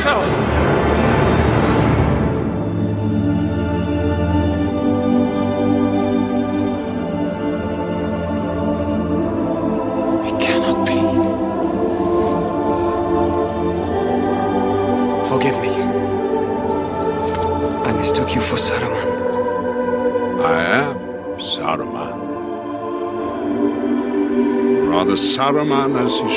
yourself! 0.00 0.24
It 10.26 10.36
cannot 10.40 10.86
be. 10.86 10.98
Forgive 15.28 15.56
me. 15.60 15.72
I 17.84 17.92
mistook 17.98 18.34
you 18.34 18.40
for 18.40 18.56
Saruman. 18.56 19.10
I 20.42 20.64
am 20.82 20.96
Saruman. 21.38 22.16
Rather 24.90 25.16
Saruman 25.16 25.98
as 26.04 26.14
he 26.20 26.28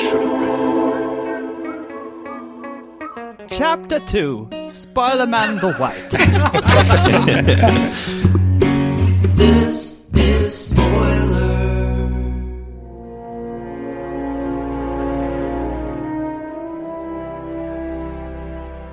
Chapter 3.74 3.98
2 3.98 4.70
Spoiler 4.70 5.26
Man 5.26 5.56
the 5.56 5.72
White. 5.72 6.14
This 9.34 10.08
is 10.14 10.56
spoiler. 10.56 10.94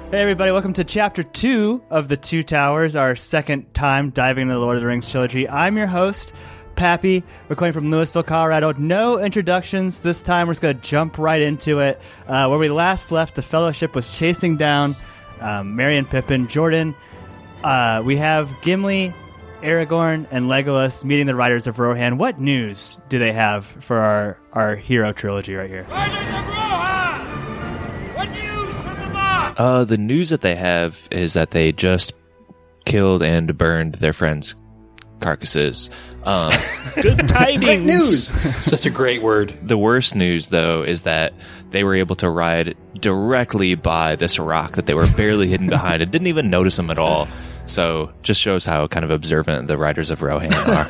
Hey, 0.09 0.20
everybody, 0.20 0.52
welcome 0.52 0.73
to 0.73 0.84
Chapter 0.84 1.21
2 1.21 1.84
of 1.91 2.07
The 2.07 2.18
Two 2.18 2.41
Towers, 2.41 2.95
our 2.95 3.16
second 3.16 3.71
time 3.76 4.09
diving 4.09 4.48
into 4.48 4.55
the 4.55 4.59
Lord 4.59 4.77
of 4.77 4.82
the 4.82 4.88
Rings 4.88 5.12
trilogy. 5.12 5.48
I'm 5.48 5.77
your 5.77 5.85
host, 5.85 6.34
Pappy, 6.81 7.23
recording 7.48 7.73
from 7.73 7.91
Louisville, 7.91 8.23
Colorado. 8.23 8.71
No 8.71 9.20
introductions 9.20 9.99
this 9.99 10.23
time. 10.23 10.48
We're 10.48 10.53
just 10.53 10.63
going 10.63 10.76
to 10.76 10.81
jump 10.81 11.20
right 11.20 11.40
into 11.40 11.80
it. 11.80 12.02
Uh, 12.27 12.48
where 12.48 12.57
we 12.57 12.70
last 12.70 13.12
left, 13.12 13.35
the 13.35 13.44
Fellowship 13.44 13.93
was 13.93 14.07
chasing 14.07 14.57
down 14.57 14.96
um, 15.41 15.76
Merry 15.76 15.96
and 15.96 16.10
Pippin. 16.10 16.48
Jordan, 16.48 16.96
uh, 17.63 18.01
we 18.04 18.18
have 18.18 18.49
Gimli, 18.63 19.13
Aragorn, 19.62 20.26
and 20.32 20.48
Legolas 20.48 21.04
meeting 21.04 21.27
the 21.27 21.35
Riders 21.35 21.68
of 21.68 21.77
Rohan. 21.77 22.18
What 22.18 22.40
news 22.40 22.98
do 23.10 23.20
they 23.20 23.32
have 23.32 23.68
for 23.82 23.98
our, 23.98 24.40
our 24.51 24.76
hero 24.76 25.13
trilogy 25.13 25.54
right 25.54 25.70
here? 25.70 25.84
Riders 25.84 26.34
of 26.34 26.48
Rohan! 26.48 28.16
What 28.16 28.29
news 28.32 28.73
from 28.82 28.99
the 29.01 29.13
mob? 29.13 29.54
Uh, 29.55 29.84
the 29.84 29.99
news 29.99 30.32
that 30.32 30.41
they 30.41 30.55
have 30.55 31.07
is 31.12 31.35
that 31.35 31.51
they 31.51 31.73
just 31.73 32.13
killed 32.85 33.21
and 33.21 33.55
burned 33.55 33.93
their 33.95 34.13
friends' 34.13 34.55
carcasses. 35.21 35.89
Um, 36.23 36.51
Good 37.01 37.27
tidings. 37.29 38.27
Such 38.63 38.85
a 38.85 38.89
great 38.89 39.21
word. 39.21 39.57
the 39.63 39.77
worst 39.77 40.15
news, 40.15 40.49
though, 40.49 40.83
is 40.83 41.03
that 41.03 41.33
they 41.71 41.83
were 41.83 41.95
able 41.95 42.15
to 42.17 42.29
ride 42.29 42.75
directly 42.99 43.75
by 43.75 44.15
this 44.15 44.37
rock 44.37 44.73
that 44.73 44.85
they 44.85 44.93
were 44.93 45.09
barely 45.15 45.47
hidden 45.47 45.67
behind 45.69 46.01
and 46.01 46.11
didn't 46.11 46.27
even 46.27 46.49
notice 46.49 46.75
them 46.75 46.89
at 46.89 46.97
all. 46.99 47.27
So, 47.65 48.11
just 48.21 48.41
shows 48.41 48.65
how 48.65 48.87
kind 48.87 49.05
of 49.05 49.11
observant 49.11 49.67
the 49.67 49.77
riders 49.77 50.09
of 50.09 50.21
Rohan 50.21 50.53
are. 50.67 50.87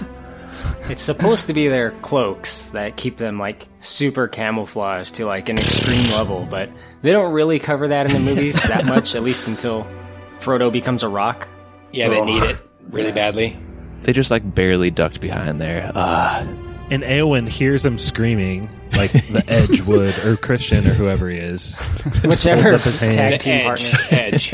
It's 0.89 1.01
supposed 1.01 1.47
to 1.47 1.53
be 1.53 1.67
their 1.67 1.91
cloaks 2.01 2.69
that 2.69 2.97
keep 2.97 3.17
them 3.17 3.37
like 3.39 3.67
super 3.79 4.27
camouflaged 4.27 5.15
to 5.15 5.25
like 5.25 5.49
an 5.49 5.57
extreme 5.57 6.11
level, 6.11 6.47
but 6.49 6.69
they 7.01 7.11
don't 7.11 7.33
really 7.33 7.59
cover 7.59 7.87
that 7.89 8.07
in 8.07 8.13
the 8.13 8.19
movies 8.19 8.55
that 8.67 8.85
much, 8.85 9.15
at 9.15 9.23
least 9.23 9.47
until 9.47 9.87
Frodo 10.39 10.71
becomes 10.71 11.03
a 11.03 11.07
rock. 11.07 11.47
Yeah, 11.91 12.09
they 12.09 12.21
need 12.21 12.43
it 12.43 12.61
really 12.89 13.11
badly. 13.11 13.57
They 14.03 14.13
just 14.13 14.31
like 14.31 14.53
barely 14.55 14.91
ducked 14.91 15.19
behind 15.21 15.59
there. 15.61 15.91
Uh, 15.93 16.45
And 16.89 17.03
Eowyn 17.03 17.47
hears 17.47 17.85
him 17.85 17.97
screaming 17.97 18.69
like 18.93 19.11
the 19.13 19.43
Edge 19.49 19.81
would, 19.83 20.17
or 20.25 20.35
Christian, 20.37 20.85
or 20.87 20.93
whoever 20.93 21.29
he 21.29 21.37
is. 21.37 21.77
Whichever 22.23 22.71
Holds 22.71 22.85
up 22.87 22.93
his 22.93 22.97
hand. 22.97 23.13
tag 23.13 23.39
team 23.39 23.71
edge. 23.71 23.91
partner. 23.91 24.17
Edge. 24.17 24.53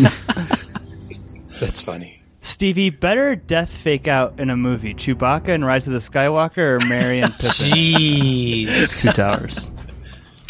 That's 1.60 1.82
funny. 1.82 2.22
Stevie, 2.42 2.88
better 2.90 3.36
death 3.36 3.70
fake 3.70 4.08
out 4.08 4.40
in 4.40 4.48
a 4.50 4.56
movie, 4.56 4.94
Chewbacca 4.94 5.48
and 5.48 5.64
Rise 5.66 5.86
of 5.86 5.92
the 5.92 5.98
Skywalker 5.98 6.80
or 6.82 6.86
Merry 6.86 7.20
and 7.20 7.32
Pippin? 7.34 7.50
Jeez. 7.50 9.02
Two 9.02 9.12
Towers. 9.12 9.70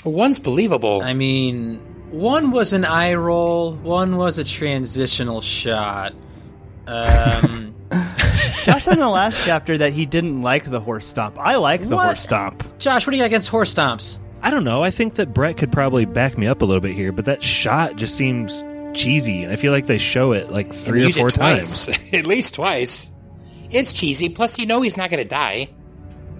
One's 0.04 0.38
believable. 0.38 1.02
I 1.02 1.14
mean, 1.14 1.78
one 2.10 2.52
was 2.52 2.72
an 2.72 2.84
eye 2.84 3.14
roll, 3.14 3.72
one 3.74 4.16
was 4.16 4.38
a 4.38 4.44
transitional 4.44 5.40
shot. 5.40 6.14
Um, 6.90 7.74
Josh 8.64 8.84
said 8.84 8.94
in 8.94 8.98
the 8.98 9.08
last 9.08 9.44
chapter 9.44 9.78
that 9.78 9.92
he 9.92 10.06
didn't 10.06 10.42
like 10.42 10.68
the 10.70 10.80
horse 10.80 11.06
stomp. 11.06 11.38
I 11.38 11.56
like 11.56 11.82
the 11.82 11.94
What? 11.96 12.06
horse 12.06 12.22
stomp. 12.22 12.64
Josh, 12.78 13.06
what 13.06 13.12
do 13.12 13.16
you 13.16 13.22
got 13.22 13.26
against 13.26 13.48
horse 13.48 13.74
stomps? 13.74 14.18
I 14.42 14.50
don't 14.50 14.64
know. 14.64 14.82
I 14.82 14.90
think 14.90 15.14
that 15.16 15.34
Brett 15.34 15.56
could 15.56 15.70
probably 15.72 16.04
back 16.04 16.36
me 16.38 16.46
up 16.46 16.62
a 16.62 16.64
little 16.64 16.80
bit 16.80 16.94
here, 16.94 17.12
but 17.12 17.26
that 17.26 17.42
shot 17.42 17.96
just 17.96 18.14
seems 18.14 18.64
cheesy, 18.94 19.42
and 19.44 19.52
I 19.52 19.56
feel 19.56 19.70
like 19.72 19.86
they 19.86 19.98
show 19.98 20.32
it 20.32 20.50
like 20.50 20.66
three 20.72 21.00
or 21.02 21.04
use 21.04 21.16
it 21.16 21.20
four 21.20 21.30
twice. 21.30 21.86
times. 21.86 22.12
At 22.14 22.26
least 22.26 22.54
twice. 22.54 23.10
It's 23.70 23.92
cheesy. 23.92 24.30
Plus, 24.30 24.58
you 24.58 24.66
know 24.66 24.80
he's 24.82 24.96
not 24.96 25.10
going 25.10 25.22
to 25.22 25.28
die. 25.28 25.68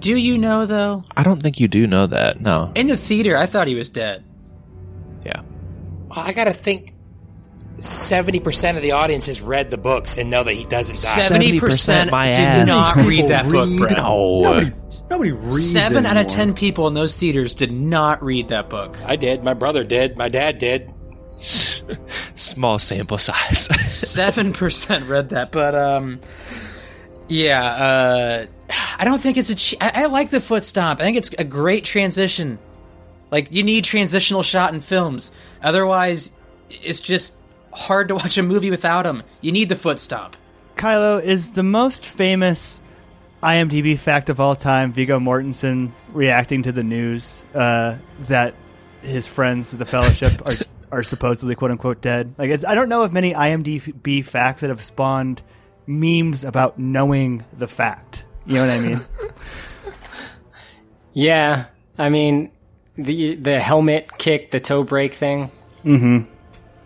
Do 0.01 0.17
you 0.17 0.39
know, 0.39 0.65
though? 0.67 1.05
I 1.17 1.23
don't 1.23 1.41
think 1.43 1.61
you 1.61 1.69
do 1.69 1.87
know 1.87 2.07
that. 2.07 2.41
No. 2.41 2.73
In 2.75 2.87
the 2.87 2.97
theater, 2.97 3.37
I 3.37 3.47
thought 3.47 3.67
he 3.69 3.75
was 3.75 3.91
dead. 3.91 4.25
Yeah. 5.25 5.43
Well, 6.09 6.21
I 6.21 6.33
got 6.33 6.47
to 6.47 6.53
think. 6.55 6.95
Seventy 7.81 8.41
percent 8.41 8.77
of 8.77 8.83
the 8.83 8.93
audience 8.93 9.27
has 9.27 9.41
read 9.41 9.71
the 9.71 9.79
books 9.79 10.19
and 10.19 10.31
know 10.31 10.45
that 10.45 10.53
he 10.53 10.65
doesn't 10.65 10.97
die. 10.97 11.37
70% 11.37 12.11
my 12.11 12.27
did 12.27 12.39
ass. 12.39 12.69
not 12.69 13.07
read 13.07 13.29
that 13.29 13.49
book, 13.49 13.71
Brett. 13.79 13.97
No. 13.97 14.71
Nobody 15.09 15.33
reads 15.33 15.73
Seven 15.73 16.05
out 16.05 16.17
of 16.19 16.27
ten 16.27 16.53
people 16.53 16.89
in 16.89 16.95
those 16.95 17.17
theaters 17.17 17.55
did 17.55 17.73
not 17.73 18.23
read 18.23 18.49
that 18.49 18.69
book. 18.69 18.97
I 19.07 19.17
did. 19.17 19.43
My 19.45 19.55
brother 19.55 19.83
did. 19.83 20.19
My 20.19 20.29
dad 20.29 20.59
did. 20.59 20.91
Small 22.35 22.79
sample 22.79 23.19
size. 23.19 23.65
Seven 23.93 24.53
percent 24.53 25.07
read 25.07 25.31
that, 25.31 25.51
but 25.51 25.75
um, 25.75 26.21
yeah, 27.29 27.63
uh, 27.63 28.47
I 28.99 29.05
don't 29.05 29.21
think 29.21 29.39
it's 29.39 29.51
a. 29.51 29.55
Che- 29.57 29.79
I, 29.81 30.03
I 30.03 30.07
like 30.07 30.31
the 30.31 30.41
foot 30.41 30.65
stomp. 30.65 31.01
I 31.01 31.05
think 31.05 31.17
it's 31.17 31.33
a 31.39 31.45
great 31.45 31.85
transition. 31.85 32.59
Like 33.31 33.49
you 33.53 33.63
need 33.63 33.85
transitional 33.85 34.43
shot 34.43 34.75
in 34.75 34.81
films, 34.81 35.31
otherwise, 35.63 36.33
it's 36.69 37.01
just 37.01 37.37
hard 37.73 38.09
to 38.09 38.15
watch 38.15 38.39
a 38.39 38.43
movie 38.43 38.71
without 38.71 39.07
him. 39.07 39.23
You 39.41 39.53
need 39.53 39.69
the 39.69 39.77
foot 39.77 39.99
stomp. 39.99 40.37
Kylo 40.77 41.23
is 41.23 41.53
the 41.53 41.63
most 41.63 42.07
famous 42.07 42.81
IMDb 43.43 43.99
fact 43.99 44.31
of 44.31 44.41
all 44.41 44.57
time. 44.57 44.93
Viggo 44.93 45.19
Mortensen 45.19 45.93
reacting 46.13 46.63
to 46.65 46.73
the 46.73 46.83
news 46.83 47.45
uh, 47.55 47.97
that 48.29 48.55
his 49.03 49.27
friends, 49.27 49.71
the 49.71 49.87
Fellowship, 49.87 50.45
are 50.45 50.55
are 50.93 51.03
supposedly 51.03 51.55
quote 51.55 51.71
unquote 51.71 52.01
dead. 52.01 52.35
Like 52.39 52.51
it's, 52.51 52.65
I 52.65 52.75
don't 52.75 52.89
know 52.89 53.03
of 53.03 53.13
many 53.13 53.33
IMDb 53.33 54.25
facts 54.25 54.63
that 54.63 54.71
have 54.71 54.83
spawned 54.83 55.43
memes 55.87 56.45
about 56.45 56.79
knowing 56.79 57.45
the 57.57 57.69
fact. 57.69 58.25
You 58.47 58.55
know 58.55 58.67
what 58.67 58.71
I 58.71 58.81
mean? 58.81 59.01
Yeah, 61.13 61.67
I 61.99 62.09
mean 62.09 62.51
the 62.97 63.35
the 63.35 63.61
helmet 63.61 64.17
kick, 64.19 64.51
the 64.51 64.61
toe 64.61 64.85
break 64.85 65.15
thing. 65.15 65.51
Mm-hmm. 65.85 66.33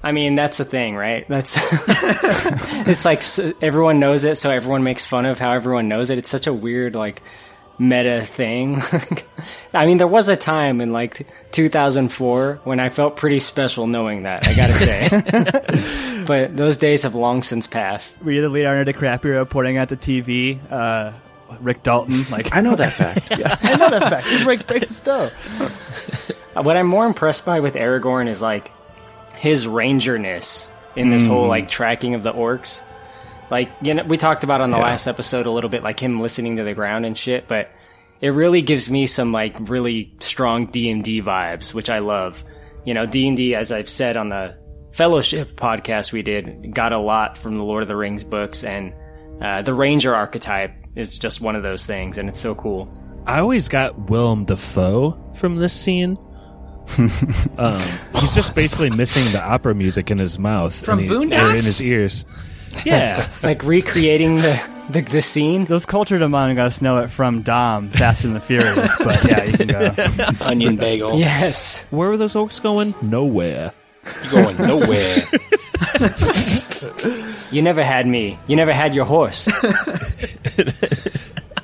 I 0.04 0.12
mean 0.12 0.34
that's 0.34 0.60
a 0.60 0.66
thing, 0.66 0.96
right? 0.96 1.26
That's 1.28 1.58
it's 2.86 3.06
like 3.06 3.22
everyone 3.62 4.00
knows 4.00 4.24
it, 4.24 4.36
so 4.36 4.50
everyone 4.50 4.84
makes 4.84 5.06
fun 5.06 5.24
of 5.24 5.38
how 5.38 5.52
everyone 5.52 5.88
knows 5.88 6.10
it. 6.10 6.18
It's 6.18 6.28
such 6.28 6.46
a 6.46 6.52
weird 6.52 6.94
like 6.94 7.22
meta 7.78 8.22
thing. 8.22 8.82
I 9.72 9.86
mean, 9.86 9.96
there 9.96 10.06
was 10.06 10.28
a 10.28 10.36
time 10.36 10.82
in 10.82 10.92
like 10.92 11.26
2004 11.52 12.60
when 12.64 12.80
I 12.80 12.90
felt 12.90 13.16
pretty 13.16 13.38
special 13.38 13.86
knowing 13.86 14.24
that. 14.24 14.46
I 14.46 14.54
gotta 14.54 14.74
say, 14.74 16.24
but 16.26 16.54
those 16.54 16.76
days 16.76 17.04
have 17.04 17.14
long 17.14 17.42
since 17.42 17.66
passed. 17.66 18.20
Were 18.22 18.30
you 18.30 18.42
the 18.42 18.50
Leonardo 18.50 18.92
DiCaprio 18.92 19.48
pointing 19.48 19.78
at 19.78 19.88
the 19.88 19.96
TV? 19.96 20.60
Uh, 20.70 21.12
Rick 21.60 21.82
Dalton, 21.82 22.26
like 22.30 22.54
I 22.54 22.60
know 22.60 22.74
that 22.74 22.92
fact. 22.92 23.28
I 23.32 23.76
know 23.76 23.88
that 23.88 24.02
fact. 24.10 24.26
This 24.26 24.44
Rick 24.44 24.66
breaks 24.66 24.90
his 24.90 25.00
toe. 25.00 25.30
What 26.54 26.76
I'm 26.76 26.88
more 26.88 27.06
impressed 27.06 27.46
by 27.46 27.60
with 27.60 27.74
Aragorn 27.74 28.28
is 28.28 28.42
like 28.42 28.70
his 29.36 29.66
rangerness 29.66 30.70
in 30.96 31.10
this 31.10 31.26
whole 31.26 31.48
like 31.48 31.68
tracking 31.68 32.14
of 32.14 32.22
the 32.22 32.32
orcs. 32.32 32.82
Like 33.50 33.70
you 33.82 33.94
know, 33.94 34.04
we 34.04 34.16
talked 34.16 34.44
about 34.44 34.60
on 34.60 34.70
the 34.70 34.78
last 34.78 35.06
episode 35.06 35.46
a 35.46 35.50
little 35.50 35.70
bit, 35.70 35.82
like 35.82 36.00
him 36.00 36.20
listening 36.20 36.56
to 36.56 36.64
the 36.64 36.74
ground 36.74 37.04
and 37.04 37.16
shit. 37.16 37.46
But 37.48 37.70
it 38.20 38.30
really 38.30 38.62
gives 38.62 38.90
me 38.90 39.06
some 39.06 39.32
like 39.32 39.54
really 39.58 40.14
strong 40.20 40.66
D 40.66 40.90
and 40.90 41.04
D 41.04 41.20
vibes, 41.20 41.74
which 41.74 41.90
I 41.90 41.98
love. 41.98 42.44
You 42.84 42.94
know, 42.94 43.06
D 43.06 43.28
and 43.28 43.36
D, 43.36 43.54
as 43.54 43.72
I've 43.72 43.88
said 43.88 44.16
on 44.16 44.28
the 44.28 44.56
Fellowship 44.92 45.56
podcast 45.56 46.12
we 46.12 46.22
did, 46.22 46.72
got 46.72 46.92
a 46.92 46.98
lot 46.98 47.36
from 47.36 47.58
the 47.58 47.64
Lord 47.64 47.82
of 47.82 47.88
the 47.88 47.96
Rings 47.96 48.22
books, 48.22 48.62
and 48.62 48.94
uh, 49.42 49.62
the 49.62 49.74
ranger 49.74 50.14
archetype 50.14 50.72
is 50.94 51.18
just 51.18 51.40
one 51.40 51.56
of 51.56 51.62
those 51.62 51.84
things, 51.84 52.16
and 52.16 52.28
it's 52.28 52.38
so 52.38 52.54
cool. 52.54 52.88
I 53.26 53.40
always 53.40 53.68
got 53.68 54.08
Willem 54.08 54.44
Dafoe 54.44 55.18
from 55.34 55.56
this 55.56 55.72
scene. 55.72 56.16
um, 57.58 57.82
he's 58.20 58.32
just 58.34 58.54
basically 58.54 58.90
missing 58.90 59.30
the 59.32 59.42
opera 59.42 59.74
music 59.74 60.10
in 60.10 60.18
his 60.18 60.38
mouth 60.38 60.74
From 60.74 60.98
and 61.00 61.06
he- 61.08 61.14
or 61.14 61.22
in 61.22 61.30
his 61.56 61.86
ears. 61.86 62.24
Yeah, 62.84 63.30
like 63.44 63.62
recreating 63.62 64.36
the 64.36 64.60
The, 64.90 65.02
the 65.02 65.22
scene? 65.22 65.64
Those 65.66 65.86
cultured 65.86 66.22
among 66.22 66.58
us 66.58 66.82
know 66.82 66.98
it 66.98 67.08
from 67.10 67.40
Dom, 67.40 67.88
Fast 67.90 68.24
and 68.24 68.34
the 68.34 68.40
Furious, 68.40 68.96
but 68.98 69.24
yeah, 69.24 69.44
you 69.44 69.52
can 69.56 69.68
go. 69.68 69.94
Onion 70.44 70.74
bagel. 70.76 71.16
Yes. 71.18 71.86
Where 71.92 72.08
were 72.08 72.16
those 72.16 72.34
orcs 72.34 72.60
going? 72.60 72.92
Nowhere. 73.00 73.72
You're 74.24 74.32
going 74.42 74.56
nowhere. 74.58 75.16
You 77.52 77.62
never 77.62 77.84
had 77.84 78.08
me. 78.08 78.38
You 78.48 78.56
never 78.56 78.72
had 78.72 78.92
your 78.92 79.04
horse. 79.04 79.48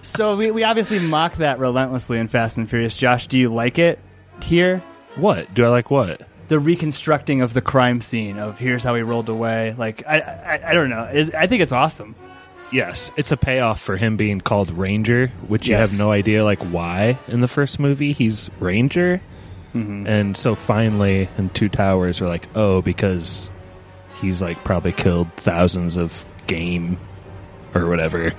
So 0.02 0.36
we, 0.36 0.50
we 0.50 0.64
obviously 0.64 0.98
mock 1.00 1.36
that 1.36 1.58
relentlessly 1.58 2.18
in 2.18 2.28
Fast 2.28 2.56
and 2.56 2.70
Furious. 2.70 2.96
Josh, 2.96 3.26
do 3.26 3.38
you 3.38 3.52
like 3.52 3.78
it 3.78 3.98
here? 4.42 4.82
What? 5.20 5.52
Do 5.54 5.64
I 5.64 5.68
like 5.68 5.90
what? 5.90 6.22
The 6.48 6.58
reconstructing 6.58 7.42
of 7.42 7.52
the 7.52 7.60
crime 7.60 8.00
scene 8.00 8.38
of 8.38 8.58
here's 8.58 8.82
how 8.82 8.94
he 8.94 9.02
rolled 9.02 9.28
away. 9.28 9.74
Like 9.76 10.04
I 10.06 10.18
I, 10.18 10.70
I 10.70 10.74
don't 10.74 10.90
know. 10.90 11.04
Is 11.04 11.30
I 11.30 11.46
think 11.46 11.62
it's 11.62 11.72
awesome. 11.72 12.14
Yes, 12.72 13.10
it's 13.16 13.32
a 13.32 13.36
payoff 13.36 13.80
for 13.80 13.96
him 13.96 14.16
being 14.16 14.40
called 14.40 14.70
Ranger, 14.70 15.28
which 15.48 15.66
you 15.68 15.74
have 15.74 15.98
no 15.98 16.12
idea 16.12 16.44
like 16.44 16.60
why 16.60 17.18
in 17.26 17.40
the 17.40 17.48
first 17.48 17.80
movie 17.80 18.12
he's 18.12 18.50
Ranger. 18.60 19.20
Mm-hmm. 19.74 20.06
And 20.06 20.36
so 20.36 20.54
finally 20.54 21.28
in 21.36 21.50
Two 21.50 21.68
Towers 21.68 22.20
we're 22.20 22.28
like, 22.28 22.48
"Oh, 22.56 22.82
because 22.82 23.50
he's 24.20 24.40
like 24.40 24.62
probably 24.64 24.92
killed 24.92 25.32
thousands 25.34 25.96
of 25.96 26.24
game 26.46 26.98
or 27.74 27.86
whatever." 27.86 28.32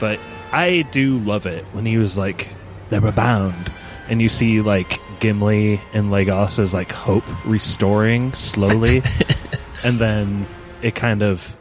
But 0.00 0.20
I 0.52 0.82
do 0.90 1.18
love 1.18 1.46
it 1.46 1.64
when 1.72 1.86
he 1.86 1.96
was 1.98 2.16
like, 2.18 2.48
"They 2.90 3.00
were 3.00 3.12
bound." 3.12 3.72
And 4.08 4.22
you 4.22 4.28
see 4.28 4.60
like 4.60 5.00
Gimli 5.20 5.80
and 5.92 6.10
Legos's 6.10 6.72
like 6.72 6.92
hope 6.92 7.24
restoring 7.44 8.32
slowly. 8.34 9.02
and 9.84 9.98
then 9.98 10.46
it 10.82 10.94
kind 10.94 11.22
of 11.22 11.56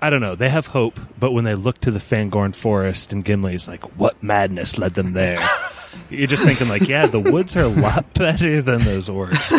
I 0.00 0.10
don't 0.10 0.20
know. 0.20 0.36
They 0.36 0.48
have 0.48 0.68
hope, 0.68 1.00
but 1.18 1.32
when 1.32 1.44
they 1.44 1.56
look 1.56 1.80
to 1.80 1.90
the 1.90 1.98
Fangorn 1.98 2.54
forest 2.54 3.12
and 3.12 3.24
Gimli's 3.24 3.66
like, 3.66 3.98
what 3.98 4.22
madness 4.22 4.78
led 4.78 4.94
them 4.94 5.12
there? 5.12 5.38
You're 6.10 6.28
just 6.28 6.44
thinking 6.44 6.68
like, 6.68 6.86
yeah, 6.86 7.06
the 7.06 7.18
woods 7.18 7.56
are 7.56 7.62
a 7.64 7.68
lot 7.68 8.12
better 8.14 8.62
than 8.62 8.82
those 8.82 9.08
orcs. 9.08 9.52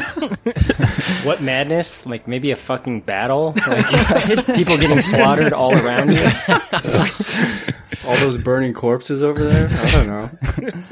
What 1.26 1.42
madness? 1.42 2.06
Like 2.06 2.28
maybe 2.28 2.52
a 2.52 2.56
fucking 2.56 3.02
battle? 3.02 3.54
Like 3.68 4.46
people 4.46 4.78
getting 4.78 5.02
slaughtered 5.02 5.52
all 5.52 5.74
around 5.74 6.14
you? 6.14 6.26
All 8.06 8.16
those 8.18 8.38
burning 8.38 8.74
corpses 8.74 9.22
over 9.22 9.44
there. 9.44 9.68
I 9.70 9.92
don't 9.92 10.08
know. 10.08 10.84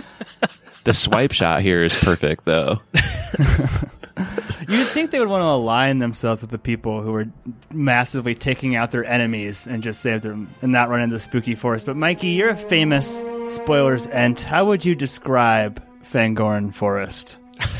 The 0.87 0.93
swipe 0.93 1.33
shot 1.33 1.61
here 1.61 1.83
is 1.83 1.93
perfect, 1.93 2.45
though. 2.45 2.79
You'd 4.69 4.87
think 4.87 5.11
they 5.11 5.19
would 5.19 5.27
want 5.27 5.41
to 5.41 5.47
align 5.47 5.99
themselves 5.99 6.39
with 6.39 6.49
the 6.49 6.57
people 6.57 7.01
who 7.01 7.13
are 7.13 7.25
massively 7.73 8.35
taking 8.35 8.77
out 8.77 8.91
their 8.91 9.03
enemies 9.03 9.67
and 9.67 9.83
just 9.83 9.99
save 9.99 10.21
them 10.21 10.49
and 10.61 10.71
not 10.71 10.87
run 10.87 11.01
into 11.01 11.15
the 11.15 11.19
spooky 11.19 11.55
forest. 11.55 11.87
But 11.87 11.97
Mikey, 11.97 12.29
you're 12.29 12.51
a 12.51 12.55
famous 12.55 13.25
spoilers 13.49 14.07
ent. 14.07 14.39
How 14.39 14.63
would 14.63 14.85
you 14.85 14.95
describe 14.95 15.83
Fangorn 16.09 16.73
Forest? 16.73 17.35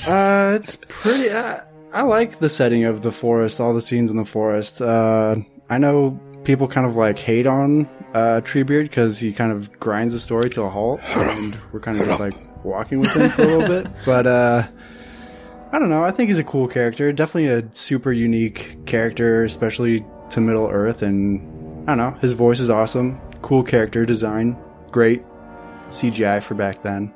Uh, 0.06 0.58
it's 0.60 0.76
pretty. 0.90 1.30
Uh, 1.30 1.62
I 1.94 2.02
like 2.02 2.40
the 2.40 2.50
setting 2.50 2.84
of 2.84 3.04
the 3.04 3.14
forest, 3.14 3.62
all 3.62 3.74
the 3.74 3.80
scenes 3.80 4.12
in 4.12 4.18
the 4.18 4.26
forest. 4.26 4.82
Uh, 4.82 5.38
I 5.70 5.78
know 5.78 6.20
people 6.44 6.68
kind 6.68 6.86
of 6.86 6.98
like 6.98 7.18
hate 7.18 7.48
on 7.48 7.88
uh, 8.14 8.42
Treebeard 8.44 8.84
because 8.84 9.18
he 9.18 9.32
kind 9.32 9.54
of 9.54 9.80
grinds 9.80 10.12
the 10.12 10.20
story 10.20 10.50
to 10.50 10.64
a 10.64 10.70
halt, 10.70 11.00
and 11.16 11.58
we're 11.72 11.80
kind 11.80 12.02
of 12.02 12.06
just 12.06 12.20
like 12.20 12.34
walking 12.68 13.00
with 13.00 13.14
him 13.16 13.30
for 13.30 13.42
a 13.42 13.46
little 13.46 13.68
bit. 13.84 13.88
But 14.06 14.28
uh, 14.28 14.64
I 15.72 15.80
don't 15.80 15.90
know. 15.90 16.04
I 16.04 16.12
think 16.12 16.30
he's 16.30 16.40
a 16.40 16.44
cool 16.44 16.68
character. 16.68 17.12
Definitely 17.12 17.48
a 17.50 17.74
super 17.74 18.12
unique 18.12 18.86
character, 18.86 19.44
especially 19.44 20.06
to 20.32 20.42
Middle 20.42 20.68
Earth. 20.68 21.02
And 21.02 21.88
I 21.90 21.96
don't 21.96 21.98
know. 21.98 22.20
His 22.20 22.34
voice 22.34 22.60
is 22.60 22.70
awesome. 22.70 23.20
Cool 23.42 23.64
character 23.64 24.06
design. 24.06 24.58
Great 24.92 25.24
CGI 25.90 26.42
for 26.44 26.56
back 26.56 26.82
then. 26.82 27.14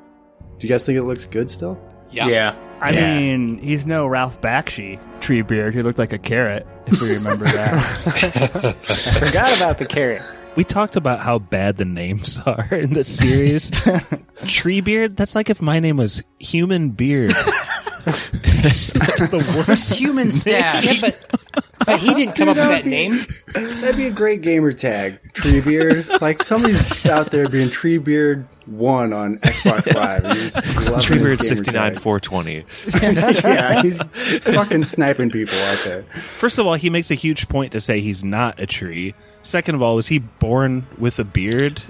Do 0.58 0.66
you 0.66 0.68
guys 0.68 0.84
think 0.84 0.98
it 0.98 1.02
looks 1.04 1.26
good 1.26 1.50
still? 1.50 1.78
Yeah. 2.10 2.26
yeah. 2.28 2.54
I 2.80 2.90
Yeah. 2.90 3.16
mean, 3.18 3.58
he's 3.58 3.86
no 3.86 4.06
Ralph 4.06 4.40
Bakshi 4.40 4.98
tree 5.20 5.42
beard 5.42 5.72
who 5.72 5.82
looked 5.82 5.98
like 5.98 6.12
a 6.12 6.18
carrot, 6.18 6.66
if 6.86 7.00
we 7.00 7.14
remember 7.14 7.44
that. 7.44 7.78
Forgot 9.18 9.56
about 9.56 9.78
the 9.78 9.86
carrot. 9.86 10.22
We 10.54 10.64
talked 10.64 10.96
about 10.96 11.20
how 11.20 11.38
bad 11.38 11.76
the 11.76 11.84
names 11.84 12.38
are 12.46 12.68
in 12.72 12.92
the 12.94 13.04
series. 13.04 13.70
Treebeard, 14.42 15.16
that's 15.16 15.34
like 15.34 15.50
if 15.50 15.62
my 15.62 15.80
name 15.80 15.96
was 15.96 16.22
Human 16.38 16.90
Beard. 16.90 17.30
it's 18.04 18.92
the 18.92 19.64
worst. 19.66 19.94
Human 19.94 20.30
stash. 20.30 21.02
Yeah, 21.02 21.10
but 21.10 21.40
but 21.86 22.00
he 22.00 22.14
didn't 22.14 22.34
come 22.34 22.48
up 22.48 22.56
with 22.56 22.68
that 22.68 22.84
name. 22.84 23.24
That'd 23.54 23.96
be 23.96 24.06
a 24.06 24.10
great 24.10 24.42
gamer 24.42 24.72
tag. 24.72 25.20
Treebeard. 25.34 26.20
like 26.20 26.42
somebody's 26.42 27.06
out 27.06 27.30
there 27.30 27.48
being 27.48 27.68
Treebeard 27.68 28.46
one 28.66 29.12
on 29.12 29.38
Xbox 29.38 29.92
Live. 29.94 30.24
and 30.24 30.38
he's 30.38 30.54
Treebeard 30.54 31.42
sixty 31.42 31.70
nine 31.70 31.94
four 31.94 32.18
twenty. 32.20 32.64
yeah, 33.00 33.82
he's 33.82 33.98
fucking 33.98 34.84
sniping 34.84 35.30
people 35.30 35.58
out 35.58 35.78
there. 35.84 36.02
First 36.38 36.58
of 36.58 36.66
all, 36.66 36.74
he 36.74 36.90
makes 36.90 37.10
a 37.10 37.14
huge 37.14 37.48
point 37.48 37.72
to 37.72 37.80
say 37.80 38.00
he's 38.00 38.24
not 38.24 38.58
a 38.60 38.66
tree. 38.66 39.14
Second 39.42 39.74
of 39.74 39.82
all, 39.82 39.96
was 39.96 40.08
he 40.08 40.18
born 40.18 40.86
with 40.98 41.18
a 41.18 41.24
beard? 41.24 41.82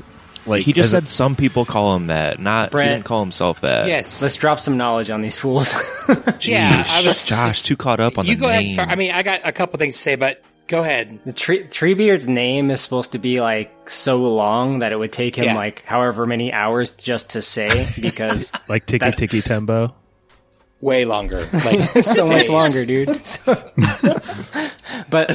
Like 0.44 0.62
He 0.64 0.72
just 0.72 0.86
as 0.88 0.92
a- 0.92 0.96
said 0.96 1.08
some 1.08 1.36
people 1.36 1.64
call 1.64 1.94
him 1.94 2.08
that. 2.08 2.40
Not 2.40 2.72
Brett. 2.72 2.88
he 2.88 2.94
didn't 2.94 3.04
call 3.04 3.20
himself 3.20 3.60
that. 3.60 3.86
Yes. 3.86 4.20
Let's 4.22 4.36
drop 4.36 4.58
some 4.58 4.76
knowledge 4.76 5.08
on 5.10 5.20
these 5.20 5.38
fools. 5.38 5.72
yeah, 6.40 6.84
I 6.88 7.02
was 7.04 7.28
Josh, 7.28 7.46
just- 7.46 7.66
too 7.66 7.76
caught 7.76 8.00
up 8.00 8.18
on 8.18 8.24
you 8.26 8.34
the 8.34 8.40
go 8.40 8.48
name. 8.48 8.76
ahead. 8.76 8.88
fir- 8.88 8.92
I 8.92 8.96
mean, 8.96 9.12
I 9.12 9.22
got 9.22 9.40
a 9.44 9.52
couple 9.52 9.78
things 9.78 9.94
to 9.94 10.00
say, 10.02 10.16
but 10.16 10.42
go 10.66 10.80
ahead. 10.80 11.20
The 11.24 11.32
tree, 11.32 11.62
Treebeard's 11.64 12.26
name 12.26 12.70
is 12.72 12.80
supposed 12.80 13.12
to 13.12 13.18
be 13.18 13.40
like 13.40 13.88
so 13.88 14.16
long 14.16 14.80
that 14.80 14.90
it 14.90 14.96
would 14.98 15.12
take 15.12 15.36
him 15.36 15.44
Yeah. 15.44 15.54
like 15.54 15.84
however 15.84 16.26
many 16.26 16.52
hours 16.52 16.94
just 16.94 17.30
to 17.30 17.42
say 17.42 17.88
because 18.00 18.50
like 18.68 18.84
Tiki 18.86 18.98
That's- 18.98 19.16
Tiki 19.16 19.42
Tembo. 19.42 19.94
Way 20.80 21.04
longer. 21.04 21.48
Like 21.52 22.02
so 22.04 22.26
much 22.26 22.48
longer, 22.48 22.84
dude. 22.84 23.16
but 25.08 25.30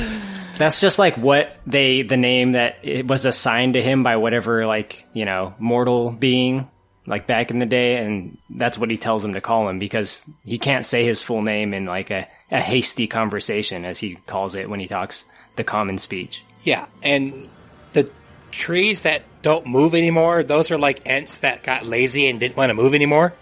that's 0.57 0.81
just 0.81 1.00
like 1.00 1.18
what 1.18 1.56
they 1.65 2.01
the 2.01 2.18
name 2.18 2.54
that 2.54 2.77
it 2.83 3.07
was 3.07 3.25
assigned 3.25 3.74
to 3.74 3.81
him 3.81 4.04
by 4.04 4.18
whatever 4.18 4.65
like 4.65 5.07
you 5.13 5.25
know 5.25 5.56
mortal 5.59 6.12
being 6.12 6.69
like 7.07 7.25
back 7.25 7.50
in 7.50 7.59
the 7.59 7.65
day, 7.65 7.98
and 7.98 8.38
that's 8.50 8.77
what 8.77 8.92
he 8.92 8.98
tells 8.98 9.24
him 9.24 9.33
to 9.33 9.42
call 9.42 9.69
him 9.69 9.80
because 9.80 10.24
he 10.44 10.59
can't 10.59 10.86
say 10.86 11.06
his 11.06 11.21
full 11.21 11.42
name 11.42 11.74
in 11.74 11.86
like 11.86 12.12
a, 12.12 12.27
a 12.51 12.59
hasty 12.59 13.07
conversation 13.07 13.86
as 13.86 13.98
he 13.98 14.15
calls 14.27 14.56
it 14.56 14.69
when 14.69 14.81
he 14.81 14.88
talks 14.88 15.24
the 15.56 15.63
common 15.63 15.98
speech. 15.98 16.44
Yeah, 16.63 16.86
and 17.01 17.33
the 17.94 18.09
trees 18.51 19.04
that 19.04 19.24
don't 19.42 19.65
move 19.65 19.95
anymore, 19.95 20.44
those 20.44 20.69
are 20.69 20.77
like 20.77 21.07
ants 21.07 21.39
that 21.39 21.63
got 21.63 21.86
lazy 21.86 22.27
and 22.27 22.42
didn't 22.42 22.57
want 22.57 22.69
to 22.69 22.75
move 22.75 22.94
anymore. 22.94 23.33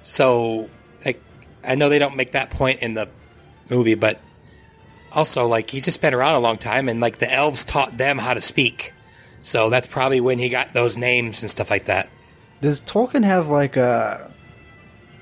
So, 0.00 0.70
like, 1.04 1.20
I 1.62 1.74
know 1.74 1.90
they 1.90 1.98
don't 1.98 2.16
make 2.16 2.32
that 2.32 2.48
point 2.48 2.80
in 2.80 2.94
the 2.94 3.10
movie, 3.70 3.96
but 3.96 4.18
also, 5.16 5.48
like, 5.48 5.70
he's 5.70 5.86
just 5.86 6.00
been 6.00 6.14
around 6.14 6.36
a 6.36 6.40
long 6.40 6.58
time, 6.58 6.88
and 6.88 7.00
like 7.00 7.18
the 7.18 7.32
elves 7.32 7.64
taught 7.64 7.96
them 7.96 8.18
how 8.18 8.34
to 8.34 8.40
speak. 8.40 8.92
So 9.40 9.70
that's 9.70 9.86
probably 9.86 10.20
when 10.20 10.38
he 10.38 10.48
got 10.48 10.72
those 10.72 10.96
names 10.96 11.42
and 11.42 11.50
stuff 11.50 11.70
like 11.70 11.86
that. 11.86 12.10
Does 12.60 12.80
Tolkien 12.80 13.24
have 13.24 13.48
like 13.48 13.76
a 13.76 14.30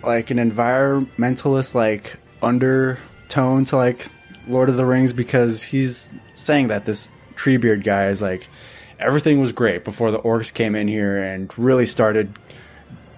like 0.02 0.30
an 0.30 0.38
environmentalist 0.38 1.74
like 1.74 2.16
undertone 2.42 3.64
to 3.66 3.76
like 3.76 4.06
Lord 4.46 4.68
of 4.68 4.76
the 4.76 4.86
Rings 4.86 5.12
because 5.12 5.62
he's 5.62 6.10
saying 6.34 6.68
that 6.68 6.84
this 6.84 7.10
Treebeard 7.34 7.84
guy 7.84 8.08
is 8.08 8.22
like 8.22 8.48
everything 8.98 9.40
was 9.40 9.52
great 9.52 9.84
before 9.84 10.10
the 10.10 10.20
orcs 10.20 10.52
came 10.52 10.74
in 10.74 10.88
here 10.88 11.22
and 11.22 11.56
really 11.58 11.86
started 11.86 12.38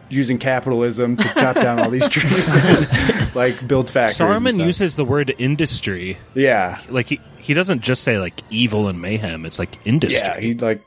using 0.08 0.38
capitalism 0.38 1.16
to 1.16 1.24
chop 1.34 1.56
down 1.56 1.80
all 1.80 1.90
these 1.90 2.08
trees 2.08 2.48
and 2.52 3.34
like 3.34 3.66
build 3.66 3.90
factories. 3.90 4.20
and 4.20 4.30
Saruman 4.30 4.54
stuff. 4.54 4.66
uses 4.66 4.96
the 4.96 5.04
word 5.04 5.34
industry. 5.38 6.18
yeah, 6.34 6.80
Like 6.88 7.06
he 7.08 7.20
he 7.38 7.54
doesn't 7.54 7.80
just 7.82 8.02
say 8.02 8.18
like 8.18 8.40
evil 8.50 8.88
and 8.88 9.00
mayhem. 9.00 9.44
It's 9.46 9.58
like 9.58 9.78
industry. 9.84 10.20
yeah, 10.24 10.38
he 10.40 10.54
like 10.54 10.82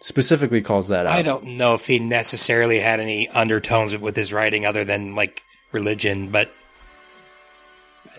specifically 0.00 0.62
calls 0.62 0.88
that 0.88 1.06
out. 1.06 1.12
I 1.12 1.22
don't 1.22 1.58
know 1.58 1.74
if 1.74 1.86
he 1.86 1.98
necessarily 1.98 2.78
had 2.78 2.98
any 3.00 3.28
undertones 3.28 3.96
with 3.98 4.16
his 4.16 4.32
writing 4.32 4.64
other 4.66 4.84
than 4.84 5.14
like 5.14 5.42
religion, 5.72 6.30
but 6.30 6.52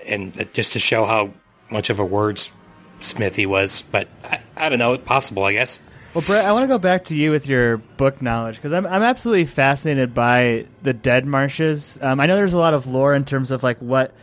and 0.07 0.33
just 0.53 0.73
to 0.73 0.79
show 0.79 1.05
how 1.05 1.31
much 1.71 1.89
of 1.89 1.99
a 1.99 2.05
wordsmith 2.07 3.35
he 3.35 3.45
was. 3.45 3.81
But 3.91 4.07
I, 4.23 4.41
I 4.55 4.69
don't 4.69 4.79
know, 4.79 4.97
possible, 4.97 5.43
I 5.43 5.53
guess. 5.53 5.79
Well, 6.17 6.25
Brett, 6.25 6.45
I 6.45 6.51
want 6.51 6.63
to 6.63 6.67
go 6.67 6.79
back 6.79 7.05
to 7.05 7.15
you 7.15 7.29
with 7.29 7.45
your 7.45 7.77
book 7.77 8.23
knowledge 8.23 8.55
because 8.55 8.73
I'm, 8.73 8.87
I'm 8.87 9.03
absolutely 9.03 9.45
fascinated 9.45 10.15
by 10.15 10.65
the 10.81 10.91
Dead 10.91 11.27
Marshes. 11.27 11.99
Um, 12.01 12.19
I 12.19 12.25
know 12.25 12.35
there's 12.35 12.53
a 12.53 12.57
lot 12.57 12.73
of 12.73 12.87
lore 12.87 13.13
in 13.13 13.23
terms 13.23 13.51
of 13.51 13.61
like 13.61 13.77
what, 13.77 14.15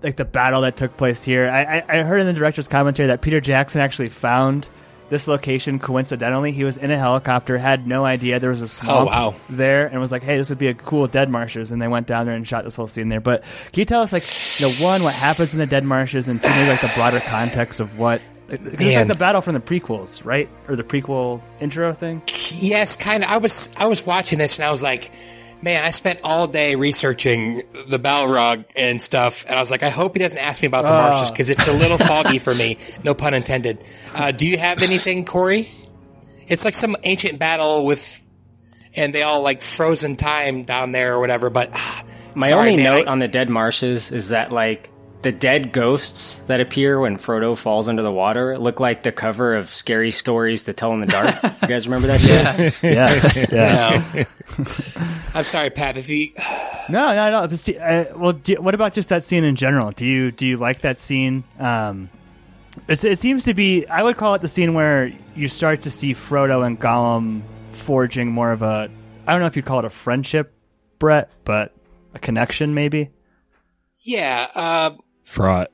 like 0.00 0.14
the 0.14 0.24
battle 0.24 0.60
that 0.60 0.76
took 0.76 0.96
place 0.96 1.24
here. 1.24 1.50
I, 1.50 1.78
I, 1.78 1.84
I 1.88 2.02
heard 2.04 2.20
in 2.20 2.28
the 2.28 2.34
director's 2.34 2.68
commentary 2.68 3.08
that 3.08 3.20
Peter 3.20 3.40
Jackson 3.40 3.80
actually 3.80 4.10
found 4.10 4.68
this 5.08 5.26
location 5.26 5.80
coincidentally. 5.80 6.52
He 6.52 6.62
was 6.62 6.76
in 6.76 6.92
a 6.92 6.96
helicopter, 6.96 7.58
had 7.58 7.84
no 7.84 8.04
idea 8.04 8.38
there 8.38 8.50
was 8.50 8.62
a 8.62 8.68
swamp 8.68 9.10
wow. 9.10 9.34
there, 9.48 9.88
and 9.88 10.00
was 10.00 10.12
like, 10.12 10.22
"Hey, 10.22 10.38
this 10.38 10.50
would 10.50 10.58
be 10.58 10.68
a 10.68 10.74
cool 10.74 11.08
Dead 11.08 11.28
Marshes." 11.28 11.72
And 11.72 11.82
they 11.82 11.88
went 11.88 12.06
down 12.06 12.26
there 12.26 12.36
and 12.36 12.46
shot 12.46 12.62
this 12.62 12.76
whole 12.76 12.86
scene 12.86 13.08
there. 13.08 13.20
But 13.20 13.42
can 13.72 13.80
you 13.80 13.84
tell 13.86 14.02
us, 14.02 14.12
like, 14.12 14.22
you 14.60 14.66
know, 14.68 14.88
one, 14.88 15.02
what 15.02 15.14
happens 15.14 15.52
in 15.52 15.58
the 15.58 15.66
Dead 15.66 15.82
Marshes, 15.82 16.28
and 16.28 16.40
two, 16.40 16.48
maybe 16.48 16.70
like 16.70 16.80
the 16.80 16.92
broader 16.94 17.18
context 17.18 17.80
of 17.80 17.98
what 17.98 18.22
It's 18.52 18.96
like 18.96 19.06
the 19.08 19.14
battle 19.14 19.40
from 19.42 19.54
the 19.54 19.60
prequels, 19.60 20.24
right? 20.24 20.48
Or 20.68 20.76
the 20.76 20.84
prequel 20.84 21.40
intro 21.60 21.92
thing. 21.92 22.22
Yes, 22.60 22.96
kind 22.96 23.22
of. 23.24 23.30
I 23.30 23.38
was 23.38 23.74
I 23.78 23.86
was 23.86 24.04
watching 24.06 24.38
this 24.38 24.58
and 24.58 24.66
I 24.66 24.70
was 24.70 24.82
like, 24.82 25.10
man, 25.62 25.84
I 25.84 25.90
spent 25.90 26.20
all 26.24 26.46
day 26.46 26.74
researching 26.74 27.62
the 27.88 27.98
Balrog 27.98 28.64
and 28.76 29.00
stuff, 29.00 29.44
and 29.46 29.54
I 29.56 29.60
was 29.60 29.70
like, 29.70 29.82
I 29.82 29.90
hope 29.90 30.14
he 30.16 30.20
doesn't 30.20 30.38
ask 30.38 30.62
me 30.62 30.68
about 30.68 30.82
the 30.86 30.92
Ah. 30.92 31.02
marshes 31.10 31.30
because 31.30 31.50
it's 31.50 31.68
a 31.68 31.72
little 31.72 31.98
foggy 31.98 32.38
for 32.38 32.54
me. 32.54 32.76
No 33.04 33.14
pun 33.14 33.34
intended. 33.34 33.82
Uh, 34.14 34.32
do 34.32 34.46
you 34.46 34.58
have 34.58 34.82
anything, 34.82 35.24
Corey? 35.24 35.68
It's 36.48 36.64
like 36.64 36.74
some 36.74 36.96
ancient 37.04 37.38
battle 37.38 37.84
with, 37.86 38.22
and 38.96 39.14
they 39.14 39.22
all 39.22 39.42
like 39.42 39.62
frozen 39.62 40.16
time 40.16 40.62
down 40.64 40.92
there 40.92 41.14
or 41.14 41.20
whatever. 41.20 41.50
But 41.50 41.70
ah, 41.72 42.04
My 42.36 42.48
sorry, 42.48 42.70
only 42.70 42.82
man, 42.82 42.92
note 42.92 43.08
I- 43.08 43.12
on 43.12 43.18
the 43.20 43.28
dead 43.28 43.48
marshes 43.48 44.10
is 44.12 44.30
that 44.30 44.50
like 44.52 44.90
the 45.22 45.32
dead 45.32 45.72
ghosts 45.72 46.38
that 46.46 46.60
appear 46.60 46.98
when 46.98 47.18
Frodo 47.18 47.56
falls 47.56 47.88
under 47.90 48.02
the 48.02 48.10
water 48.12 48.58
look 48.58 48.80
like 48.80 49.02
the 49.02 49.12
cover 49.12 49.54
of 49.54 49.68
Scary 49.70 50.10
Stories 50.12 50.64
to 50.64 50.72
Tell 50.72 50.92
in 50.94 51.00
the 51.00 51.06
Dark. 51.06 51.34
you 51.62 51.68
guys 51.68 51.86
remember 51.86 52.06
that 52.08 52.20
shit? 52.20 52.30
Yes. 52.30 52.82
Yes. 52.82 53.52
Yeah. 53.52 54.02
No. 54.14 54.24
I'm 55.34 55.44
sorry, 55.44 55.70
Pat. 55.70 55.96
If 55.98 56.08
you 56.08 56.28
No, 56.88 57.12
no, 57.14 57.30
no. 57.30 57.46
Just, 57.46 57.68
uh, 57.68 58.06
well, 58.16 58.32
do, 58.32 58.54
what 58.62 58.74
about 58.74 58.94
just 58.94 59.10
that 59.10 59.22
scene 59.22 59.44
in 59.44 59.56
general? 59.56 59.90
Do 59.90 60.06
you 60.06 60.30
do 60.32 60.46
you 60.46 60.56
like 60.56 60.80
that 60.80 60.98
scene? 60.98 61.44
Um, 61.58 62.08
it's, 62.88 63.04
it 63.04 63.18
seems 63.18 63.44
to 63.44 63.52
be. 63.54 63.86
I 63.86 64.02
would 64.02 64.16
call 64.16 64.34
it 64.34 64.40
the 64.42 64.48
scene 64.48 64.72
where 64.74 65.12
you 65.36 65.48
start 65.48 65.82
to 65.82 65.90
see 65.90 66.14
Frodo 66.14 66.66
and 66.66 66.80
Gollum 66.80 67.42
forging 67.72 68.32
more 68.32 68.52
of 68.52 68.62
a. 68.62 68.90
I 69.26 69.32
don't 69.32 69.40
know 69.40 69.46
if 69.46 69.54
you'd 69.56 69.66
call 69.66 69.80
it 69.80 69.84
a 69.84 69.90
friendship, 69.90 70.54
Brett, 70.98 71.30
but 71.44 71.74
a 72.14 72.18
connection, 72.18 72.74
maybe. 72.74 73.10
yeah, 74.02 74.46
uh, 74.54 74.90
Fraught. 75.30 75.70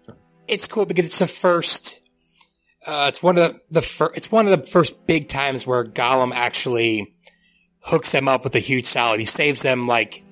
it's 0.49 0.69
cool 0.69 0.85
because 0.85 1.07
it's 1.07 1.19
the 1.19 1.27
first. 1.27 2.03
Uh, 2.87 3.07
it's 3.09 3.23
one 3.23 3.39
of 3.39 3.53
the, 3.53 3.61
the 3.71 3.83
fir- 3.83 4.13
it's 4.15 4.31
one 4.31 4.47
of 4.47 4.51
the 4.51 4.69
first 4.69 5.07
big 5.07 5.29
times 5.29 5.67
where 5.67 5.83
Gollum 5.83 6.33
actually 6.35 7.11
hooks 7.81 8.13
them 8.13 8.29
up 8.29 8.45
with 8.45 8.55
a 8.55 8.61
huge 8.61 8.85
salad. 8.85 9.19
He 9.19 9.25
saves 9.25 9.63
them 9.63 9.87
like 9.87 10.23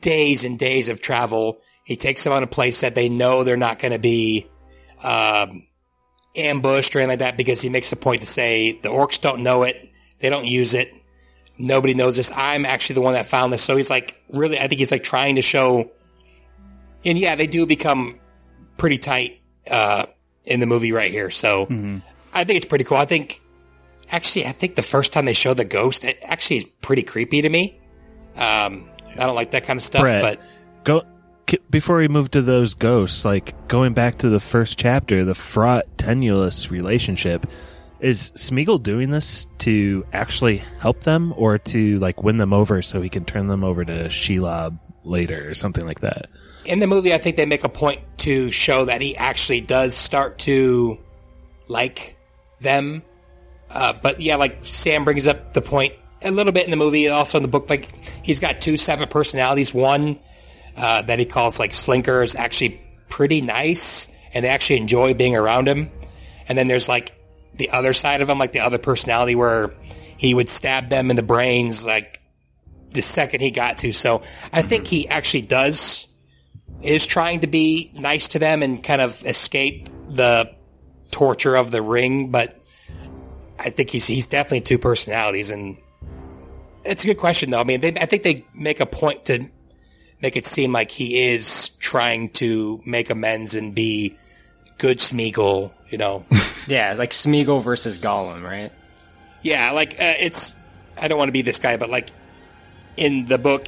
days 0.00 0.44
and 0.44 0.58
days 0.58 0.88
of 0.88 1.02
travel. 1.02 1.58
He 1.84 1.96
takes 1.96 2.24
them 2.24 2.32
on 2.32 2.42
a 2.42 2.46
place 2.46 2.80
that 2.80 2.94
they 2.94 3.10
know 3.10 3.44
they're 3.44 3.58
not 3.58 3.78
going 3.80 3.92
to 3.92 3.98
be 3.98 4.48
um, 5.04 5.62
ambushed 6.34 6.96
or 6.96 7.00
anything 7.00 7.10
like 7.10 7.18
that 7.18 7.36
because 7.36 7.60
he 7.60 7.68
makes 7.68 7.90
the 7.90 7.96
point 7.96 8.22
to 8.22 8.26
say 8.26 8.80
the 8.80 8.88
orcs 8.88 9.20
don't 9.20 9.42
know 9.42 9.64
it, 9.64 9.76
they 10.20 10.30
don't 10.30 10.46
use 10.46 10.72
it, 10.72 10.88
nobody 11.58 11.92
knows 11.92 12.16
this. 12.16 12.32
I'm 12.34 12.64
actually 12.64 12.94
the 12.94 13.02
one 13.02 13.12
that 13.12 13.26
found 13.26 13.52
this. 13.52 13.62
So 13.62 13.76
he's 13.76 13.90
like 13.90 14.22
really, 14.30 14.58
I 14.58 14.68
think 14.68 14.78
he's 14.78 14.90
like 14.90 15.02
trying 15.02 15.34
to 15.34 15.42
show. 15.42 15.90
And 17.04 17.18
yeah, 17.18 17.34
they 17.34 17.46
do 17.46 17.66
become 17.66 18.18
pretty 18.76 18.98
tight 18.98 19.40
uh, 19.70 20.06
in 20.46 20.60
the 20.60 20.66
movie 20.66 20.92
right 20.92 21.10
here. 21.10 21.30
So 21.30 21.62
I 22.32 22.44
think 22.44 22.56
it's 22.56 22.66
pretty 22.66 22.84
cool. 22.84 22.98
I 22.98 23.04
think 23.04 23.40
actually, 24.10 24.46
I 24.46 24.52
think 24.52 24.74
the 24.74 24.82
first 24.82 25.12
time 25.12 25.24
they 25.24 25.32
show 25.32 25.54
the 25.54 25.64
ghost, 25.64 26.04
it 26.04 26.18
actually 26.22 26.58
is 26.58 26.66
pretty 26.82 27.02
creepy 27.02 27.42
to 27.42 27.48
me. 27.48 27.80
Um, 28.36 28.90
I 29.16 29.26
don't 29.26 29.36
like 29.36 29.52
that 29.52 29.64
kind 29.64 29.76
of 29.76 29.82
stuff, 29.82 30.02
Brett, 30.02 30.20
but 30.22 30.40
go 30.82 31.02
k- 31.46 31.58
before 31.70 31.98
we 31.98 32.08
move 32.08 32.30
to 32.32 32.42
those 32.42 32.74
ghosts. 32.74 33.24
Like 33.24 33.68
going 33.68 33.94
back 33.94 34.18
to 34.18 34.28
the 34.28 34.40
first 34.40 34.78
chapter, 34.78 35.24
the 35.24 35.34
fraught, 35.34 35.84
tenuous 35.98 36.70
relationship. 36.70 37.46
Is 38.00 38.32
Smeagol 38.32 38.82
doing 38.82 39.08
this 39.08 39.46
to 39.60 40.04
actually 40.12 40.58
help 40.78 41.04
them, 41.04 41.32
or 41.38 41.56
to 41.58 41.98
like 42.00 42.22
win 42.22 42.36
them 42.36 42.52
over 42.52 42.82
so 42.82 43.00
he 43.00 43.08
can 43.08 43.24
turn 43.24 43.46
them 43.46 43.64
over 43.64 43.82
to 43.82 44.08
Shelob 44.08 44.78
later, 45.04 45.48
or 45.48 45.54
something 45.54 45.86
like 45.86 46.00
that? 46.00 46.26
In 46.66 46.80
the 46.80 46.86
movie, 46.86 47.12
I 47.12 47.18
think 47.18 47.36
they 47.36 47.46
make 47.46 47.64
a 47.64 47.68
point 47.68 48.04
to 48.18 48.50
show 48.50 48.86
that 48.86 49.00
he 49.00 49.16
actually 49.16 49.60
does 49.60 49.94
start 49.94 50.38
to 50.40 50.98
like 51.68 52.14
them. 52.60 53.02
Uh, 53.70 53.92
but 54.02 54.20
yeah, 54.20 54.36
like 54.36 54.58
Sam 54.62 55.04
brings 55.04 55.26
up 55.26 55.52
the 55.54 55.62
point 55.62 55.94
a 56.22 56.30
little 56.30 56.52
bit 56.52 56.64
in 56.64 56.70
the 56.70 56.76
movie 56.76 57.06
and 57.06 57.14
also 57.14 57.38
in 57.38 57.42
the 57.42 57.48
book. 57.48 57.68
Like 57.68 57.88
he's 58.24 58.40
got 58.40 58.60
two 58.60 58.76
separate 58.76 59.10
personalities. 59.10 59.74
One 59.74 60.18
uh, 60.76 61.02
that 61.02 61.18
he 61.18 61.24
calls 61.24 61.58
like 61.58 61.72
Slinker 61.72 62.22
is 62.22 62.34
actually 62.34 62.80
pretty 63.08 63.40
nice, 63.40 64.08
and 64.32 64.44
they 64.44 64.48
actually 64.48 64.78
enjoy 64.78 65.14
being 65.14 65.36
around 65.36 65.68
him. 65.68 65.90
And 66.48 66.56
then 66.56 66.68
there's 66.68 66.88
like 66.88 67.12
the 67.54 67.70
other 67.70 67.92
side 67.92 68.20
of 68.20 68.28
him, 68.28 68.38
like 68.38 68.52
the 68.52 68.60
other 68.60 68.78
personality 68.78 69.34
where 69.34 69.72
he 70.16 70.34
would 70.34 70.48
stab 70.48 70.88
them 70.88 71.10
in 71.10 71.16
the 71.16 71.22
brains, 71.22 71.86
like 71.86 72.20
the 72.90 73.02
second 73.02 73.40
he 73.40 73.50
got 73.50 73.78
to. 73.78 73.92
So 73.92 74.22
I 74.52 74.62
think 74.62 74.86
he 74.86 75.08
actually 75.08 75.42
does 75.42 76.06
is 76.84 77.06
trying 77.06 77.40
to 77.40 77.46
be 77.46 77.90
nice 77.94 78.28
to 78.28 78.38
them 78.38 78.62
and 78.62 78.82
kind 78.82 79.00
of 79.00 79.10
escape 79.24 79.88
the 80.08 80.54
torture 81.10 81.56
of 81.56 81.70
the 81.70 81.82
ring, 81.82 82.30
but 82.30 82.52
I 83.58 83.70
think 83.70 83.90
he's 83.90 84.06
he's 84.06 84.26
definitely 84.26 84.62
two 84.62 84.78
personalities, 84.78 85.50
and 85.50 85.76
it's 86.84 87.04
a 87.04 87.06
good 87.06 87.18
question 87.18 87.50
though. 87.50 87.60
I 87.60 87.64
mean, 87.64 87.80
they, 87.80 87.88
I 87.88 88.06
think 88.06 88.22
they 88.22 88.44
make 88.54 88.80
a 88.80 88.86
point 88.86 89.26
to 89.26 89.42
make 90.20 90.36
it 90.36 90.44
seem 90.44 90.72
like 90.72 90.90
he 90.90 91.32
is 91.32 91.70
trying 91.78 92.28
to 92.30 92.80
make 92.86 93.10
amends 93.10 93.54
and 93.54 93.74
be 93.74 94.16
good 94.78 94.98
Smeagol, 94.98 95.72
you 95.88 95.98
know. 95.98 96.24
Yeah, 96.66 96.94
like 96.94 97.10
Smeagol 97.10 97.62
versus 97.62 97.98
Gollum, 97.98 98.42
right? 98.42 98.72
Yeah, 99.42 99.72
like 99.72 100.00
uh, 100.00 100.14
it's. 100.18 100.56
I 100.98 101.08
don't 101.08 101.18
want 101.18 101.28
to 101.28 101.34
be 101.34 101.42
this 101.42 101.58
guy, 101.58 101.76
but 101.76 101.90
like 101.90 102.08
in 102.96 103.26
the 103.26 103.36
book, 103.36 103.66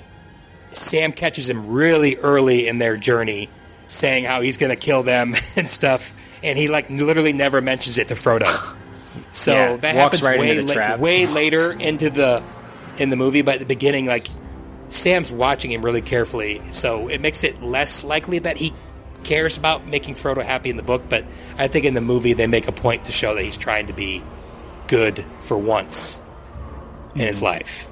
Sam 0.77 1.13
catches 1.13 1.49
him 1.49 1.69
really 1.69 2.17
early 2.17 2.69
in 2.69 2.79
their 2.79 2.97
journey, 2.97 3.49
saying 3.89 4.25
how 4.25 4.41
he's 4.41 4.57
going 4.57 4.71
to 4.71 4.77
kill 4.77 5.03
them 5.03 5.35
and 5.57 5.69
stuff, 5.69 6.15
and 6.43 6.59
he 6.59 6.69
like 6.69 6.91
literally 6.91 7.33
never 7.33 7.61
mentions 7.61 7.99
it 7.99 8.09
to 8.09 8.15
Frodo. 8.15 8.47
So 9.31 9.53
Yeah, 9.53 9.77
that 9.79 9.95
happens 9.95 10.23
right 10.23 10.39
way 10.39 10.61
la- 10.61 10.97
way 10.97 11.27
later 11.27 11.73
into 11.73 12.11
the 12.11 12.45
in 12.99 13.09
the 13.09 13.17
movie, 13.17 13.41
but 13.41 13.55
at 13.55 13.61
the 13.61 13.67
beginning, 13.67 14.05
like 14.07 14.27
Sam's 14.89 15.33
watching 15.33 15.73
him 15.73 15.83
really 15.83 16.03
carefully, 16.03 16.61
so 16.71 17.09
it 17.09 17.23
makes 17.23 17.43
it 17.43 17.63
less 17.63 18.05
likely 18.05 18.41
that 18.41 18.59
he 18.59 18.75
cares 19.25 19.57
about 19.57 19.87
making 19.87 20.15
Frodo 20.15 20.45
happy 20.45 20.69
in 20.69 20.77
the 20.77 20.83
book. 20.83 21.03
But 21.09 21.25
I 21.59 21.67
think 21.69 21.87
in 21.87 21.95
the 21.95 22.03
movie 22.03 22.35
they 22.35 22.47
make 22.47 22.69
a 22.69 22.73
point 22.73 23.05
to 23.05 23.13
show 23.13 23.35
that 23.35 23.43
he's 23.43 23.59
trying 23.59 23.87
to 23.87 23.95
be 23.95 24.23
good 24.87 25.25
for 25.39 25.59
once 25.59 26.21
in 27.15 27.27
his 27.27 27.43
life. 27.43 27.91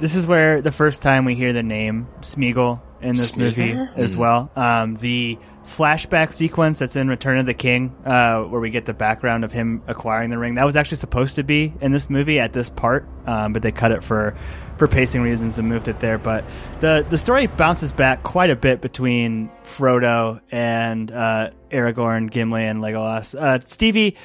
This 0.00 0.16
is 0.16 0.26
where 0.26 0.60
the 0.60 0.72
first 0.72 1.02
time 1.02 1.24
we 1.24 1.34
hear 1.34 1.52
the 1.52 1.62
name 1.62 2.06
Smeagol 2.20 2.80
in 3.00 3.10
this 3.14 3.36
movie 3.36 3.72
as 3.96 4.16
well. 4.16 4.50
Um, 4.56 4.96
the 4.96 5.38
flashback 5.66 6.32
sequence 6.32 6.78
that's 6.80 6.96
in 6.96 7.08
Return 7.08 7.38
of 7.38 7.46
the 7.46 7.54
King, 7.54 7.94
uh, 8.04 8.42
where 8.42 8.60
we 8.60 8.70
get 8.70 8.84
the 8.86 8.92
background 8.92 9.44
of 9.44 9.52
him 9.52 9.82
acquiring 9.86 10.30
the 10.30 10.38
ring, 10.38 10.56
that 10.56 10.64
was 10.64 10.76
actually 10.76 10.96
supposed 10.96 11.36
to 11.36 11.42
be 11.42 11.72
in 11.80 11.92
this 11.92 12.10
movie 12.10 12.40
at 12.40 12.52
this 12.52 12.68
part, 12.68 13.08
um, 13.26 13.52
but 13.52 13.62
they 13.62 13.72
cut 13.72 13.92
it 13.92 14.02
for 14.02 14.36
for 14.78 14.88
pacing 14.88 15.22
reasons 15.22 15.58
and 15.58 15.68
moved 15.68 15.86
it 15.86 16.00
there. 16.00 16.18
But 16.18 16.44
the 16.80 17.06
the 17.08 17.16
story 17.16 17.46
bounces 17.46 17.92
back 17.92 18.24
quite 18.24 18.50
a 18.50 18.56
bit 18.56 18.80
between 18.80 19.50
Frodo 19.62 20.40
and 20.50 21.10
uh, 21.10 21.50
Aragorn, 21.70 22.30
Gimli, 22.30 22.64
and 22.64 22.82
Legolas. 22.82 23.34
Uh, 23.34 23.60
Stevie, 23.64 24.16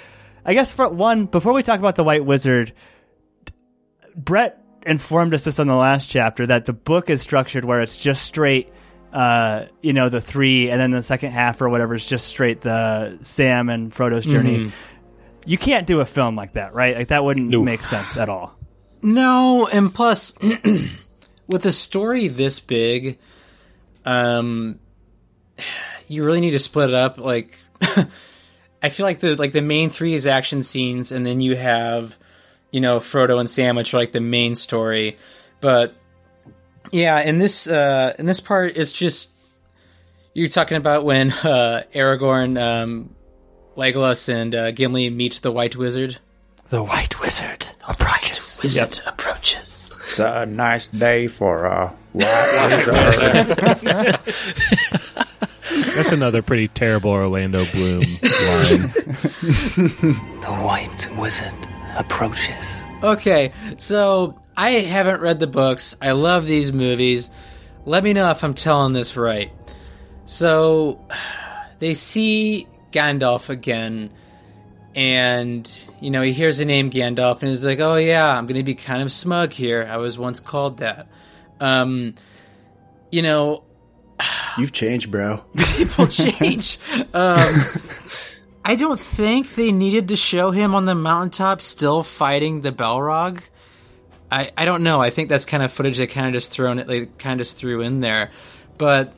I 0.45 0.53
guess 0.53 0.71
for 0.71 0.89
one, 0.89 1.25
before 1.25 1.53
we 1.53 1.63
talk 1.63 1.79
about 1.79 1.95
the 1.95 2.03
White 2.03 2.25
Wizard, 2.25 2.73
Brett 4.15 4.58
informed 4.86 5.33
us 5.33 5.43
this 5.43 5.59
on 5.59 5.67
the 5.67 5.75
last 5.75 6.09
chapter 6.09 6.45
that 6.48 6.65
the 6.65 6.74
book 6.74 7.09
is 7.09 7.21
structured 7.21 7.65
where 7.65 7.81
it's 7.81 7.98
just 7.98 8.24
straight, 8.24 8.71
uh, 9.13 9.65
you 9.81 9.93
know, 9.93 10.09
the 10.09 10.21
three, 10.21 10.69
and 10.69 10.79
then 10.79 10.91
the 10.91 11.03
second 11.03 11.31
half 11.31 11.62
or 11.62 11.69
whatever 11.69 11.95
is 11.95 12.05
just 12.05 12.27
straight 12.27 12.62
the 12.62 13.17
Sam 13.24 13.69
and 13.69 13.93
Frodo's 13.93 14.25
journey. 14.25 14.57
Mhm. 14.57 14.71
You 15.45 15.57
can't 15.57 15.88
do 15.88 16.00
a 16.00 16.05
film 16.05 16.36
like 16.36 16.53
that, 16.53 16.74
right? 16.74 16.95
Like 16.98 17.07
that 17.09 17.24
wouldn't 17.24 17.50
make 17.63 17.81
sense 17.81 18.17
at 18.17 18.29
all. 18.29 18.55
No, 19.01 19.67
and 19.71 19.93
plus, 19.93 20.36
with 21.48 21.65
a 21.65 21.71
story 21.71 22.27
this 22.27 22.59
big, 22.59 23.17
um, 24.05 24.79
you 26.07 26.25
really 26.25 26.41
need 26.41 26.51
to 26.51 26.59
split 26.59 26.89
it 26.89 26.95
up. 26.95 27.17
Like, 27.17 27.57
I 28.83 28.89
feel 28.89 29.05
like 29.05 29.19
the 29.19 29.36
like 29.36 29.53
the 29.53 29.62
main 29.62 29.89
three 29.89 30.13
is 30.13 30.27
action 30.27 30.62
scenes, 30.63 31.12
and 31.12 31.25
then 31.25 31.39
you 31.41 31.55
have, 31.55 32.17
you 32.71 32.81
know, 32.81 32.99
Frodo 32.99 33.39
and 33.39 33.49
Sam, 33.49 33.75
which 33.75 33.93
are 33.93 33.97
like 33.97 34.11
the 34.11 34.21
main 34.21 34.55
story. 34.55 35.17
But 35.61 35.95
yeah, 36.91 37.21
in 37.21 37.38
this 37.38 37.67
uh, 37.67 38.15
in 38.17 38.25
this 38.25 38.39
part, 38.39 38.77
it's 38.77 38.91
just 38.91 39.29
you're 40.33 40.49
talking 40.49 40.77
about 40.77 41.03
when 41.05 41.31
uh, 41.43 41.83
Aragorn, 41.93 42.61
um, 42.61 43.15
Legolas, 43.75 44.29
and 44.29 44.53
uh, 44.55 44.71
Gimli 44.71 45.09
meet 45.09 45.39
the 45.41 45.51
White 45.51 45.75
Wizard. 45.75 46.17
The 46.69 46.83
White 46.83 47.19
Wizard 47.19 47.67
approaches. 47.88 48.57
White 48.57 48.63
Wizard 48.63 49.01
approaches. 49.05 49.91
It's 50.09 50.19
a 50.19 50.45
nice 50.45 50.88
day 50.88 51.27
for 51.27 51.65
a 51.65 51.95
white 52.13 52.88
wizard. 52.88 54.19
That's 55.95 56.11
another 56.11 56.41
pretty 56.41 56.67
terrible 56.67 57.11
Orlando 57.11 57.65
Bloom 57.71 57.99
line. 58.01 58.81
The 60.41 60.59
White 60.63 61.09
Wizard 61.17 61.53
approaches. 62.00 62.84
Okay, 63.03 63.53
so 63.77 64.39
I 64.58 64.72
haven't 64.72 65.22
read 65.22 65.39
the 65.39 65.48
books. 65.48 65.96
I 66.01 66.12
love 66.12 66.46
these 66.46 66.74
movies. 66.74 67.29
Let 67.86 68.03
me 68.03 68.13
know 68.13 68.32
if 68.32 68.44
I'm 68.44 68.53
telling 68.53 68.94
this 68.94 69.15
right. 69.15 69.53
So 70.25 71.06
they 71.79 71.94
see 71.94 72.68
Gandalf 72.91 73.50
again, 73.50 74.10
and 74.96 75.70
you 76.01 76.10
know 76.12 76.22
he 76.22 76.34
hears 76.34 76.58
the 76.58 76.65
name 76.65 76.89
Gandalf, 76.89 77.41
and 77.41 77.50
he's 77.50 77.63
like, 77.63 77.79
"Oh 77.79 77.96
yeah, 77.96 78.36
I'm 78.38 78.48
going 78.48 78.58
to 78.58 78.63
be 78.63 78.75
kind 78.75 79.01
of 79.01 79.12
smug 79.12 79.53
here. 79.53 79.88
I 79.89 79.98
was 79.98 80.18
once 80.18 80.39
called 80.39 80.77
that." 80.79 81.08
Um, 81.60 82.15
you 83.12 83.22
know, 83.22 83.63
You've 84.58 84.72
changed, 84.72 85.12
bro. 85.12 85.44
people 85.77 86.08
change. 86.08 86.77
um, 87.13 87.63
I 88.69 88.75
don't 88.75 88.99
think 88.99 89.55
they 89.55 89.71
needed 89.71 90.09
to 90.09 90.15
show 90.15 90.51
him 90.51 90.75
on 90.75 90.85
the 90.85 90.93
mountaintop 90.93 91.59
still 91.59 92.03
fighting 92.03 92.61
the 92.61 92.71
Balrog. 92.71 93.41
I, 94.31 94.51
I 94.55 94.65
don't 94.65 94.83
know. 94.83 95.01
I 95.01 95.09
think 95.09 95.27
that's 95.27 95.45
kind 95.45 95.63
of 95.63 95.71
footage 95.73 95.97
they 95.97 96.05
kind 96.05 96.27
of 96.27 96.33
just 96.33 96.51
thrown 96.51 96.77
it, 96.77 96.88
like 96.88 97.17
kind 97.17 97.41
of 97.41 97.47
just 97.47 97.57
threw 97.57 97.81
in 97.81 97.99
there. 97.99 98.29
But 98.77 99.15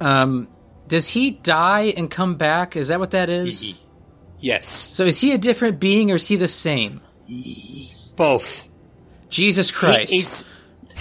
um, 0.00 0.48
does 0.86 1.08
he 1.08 1.32
die 1.32 1.92
and 1.94 2.10
come 2.10 2.36
back? 2.36 2.74
Is 2.74 2.88
that 2.88 2.98
what 3.00 3.10
that 3.10 3.28
is? 3.28 3.84
Yes. 4.38 4.66
So 4.66 5.04
is 5.04 5.20
he 5.20 5.34
a 5.34 5.38
different 5.38 5.78
being 5.78 6.10
or 6.10 6.14
is 6.14 6.26
he 6.26 6.36
the 6.36 6.48
same? 6.48 7.02
Both. 8.16 8.70
Jesus 9.28 9.70
Christ. 9.70 10.10
He- 10.10 10.18
he's 10.20 10.46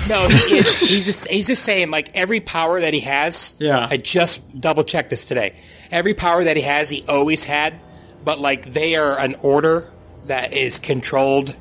no, 0.10 0.28
he 0.28 0.58
is. 0.58 0.80
He's 0.82 1.06
just, 1.06 1.30
he's 1.30 1.48
the 1.48 1.56
same. 1.56 1.92
Like 1.92 2.10
every 2.14 2.40
power 2.42 2.82
that 2.82 2.94
he 2.94 3.00
has. 3.02 3.56
Yeah. 3.58 3.88
I 3.90 3.96
just 3.96 4.58
double 4.60 4.84
checked 4.84 5.10
this 5.10 5.26
today. 5.26 5.56
Every 5.92 6.14
power 6.14 6.44
that 6.44 6.56
he 6.58 6.64
has, 6.64 6.90
he 6.90 7.04
always 7.08 7.44
had, 7.44 7.80
but 8.24 8.40
like 8.40 8.66
they 8.66 8.96
are 8.96 9.18
an 9.20 9.36
order 9.44 9.90
that 10.26 10.54
is 10.54 10.80
controlled. 10.80 11.56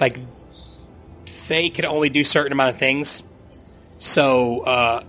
Like 0.00 0.18
they 1.48 1.68
can 1.68 1.84
only 1.84 2.08
do 2.08 2.24
certain 2.24 2.52
amount 2.52 2.70
of 2.70 2.78
things. 2.78 3.22
So 3.98 4.62
uh, 4.64 5.02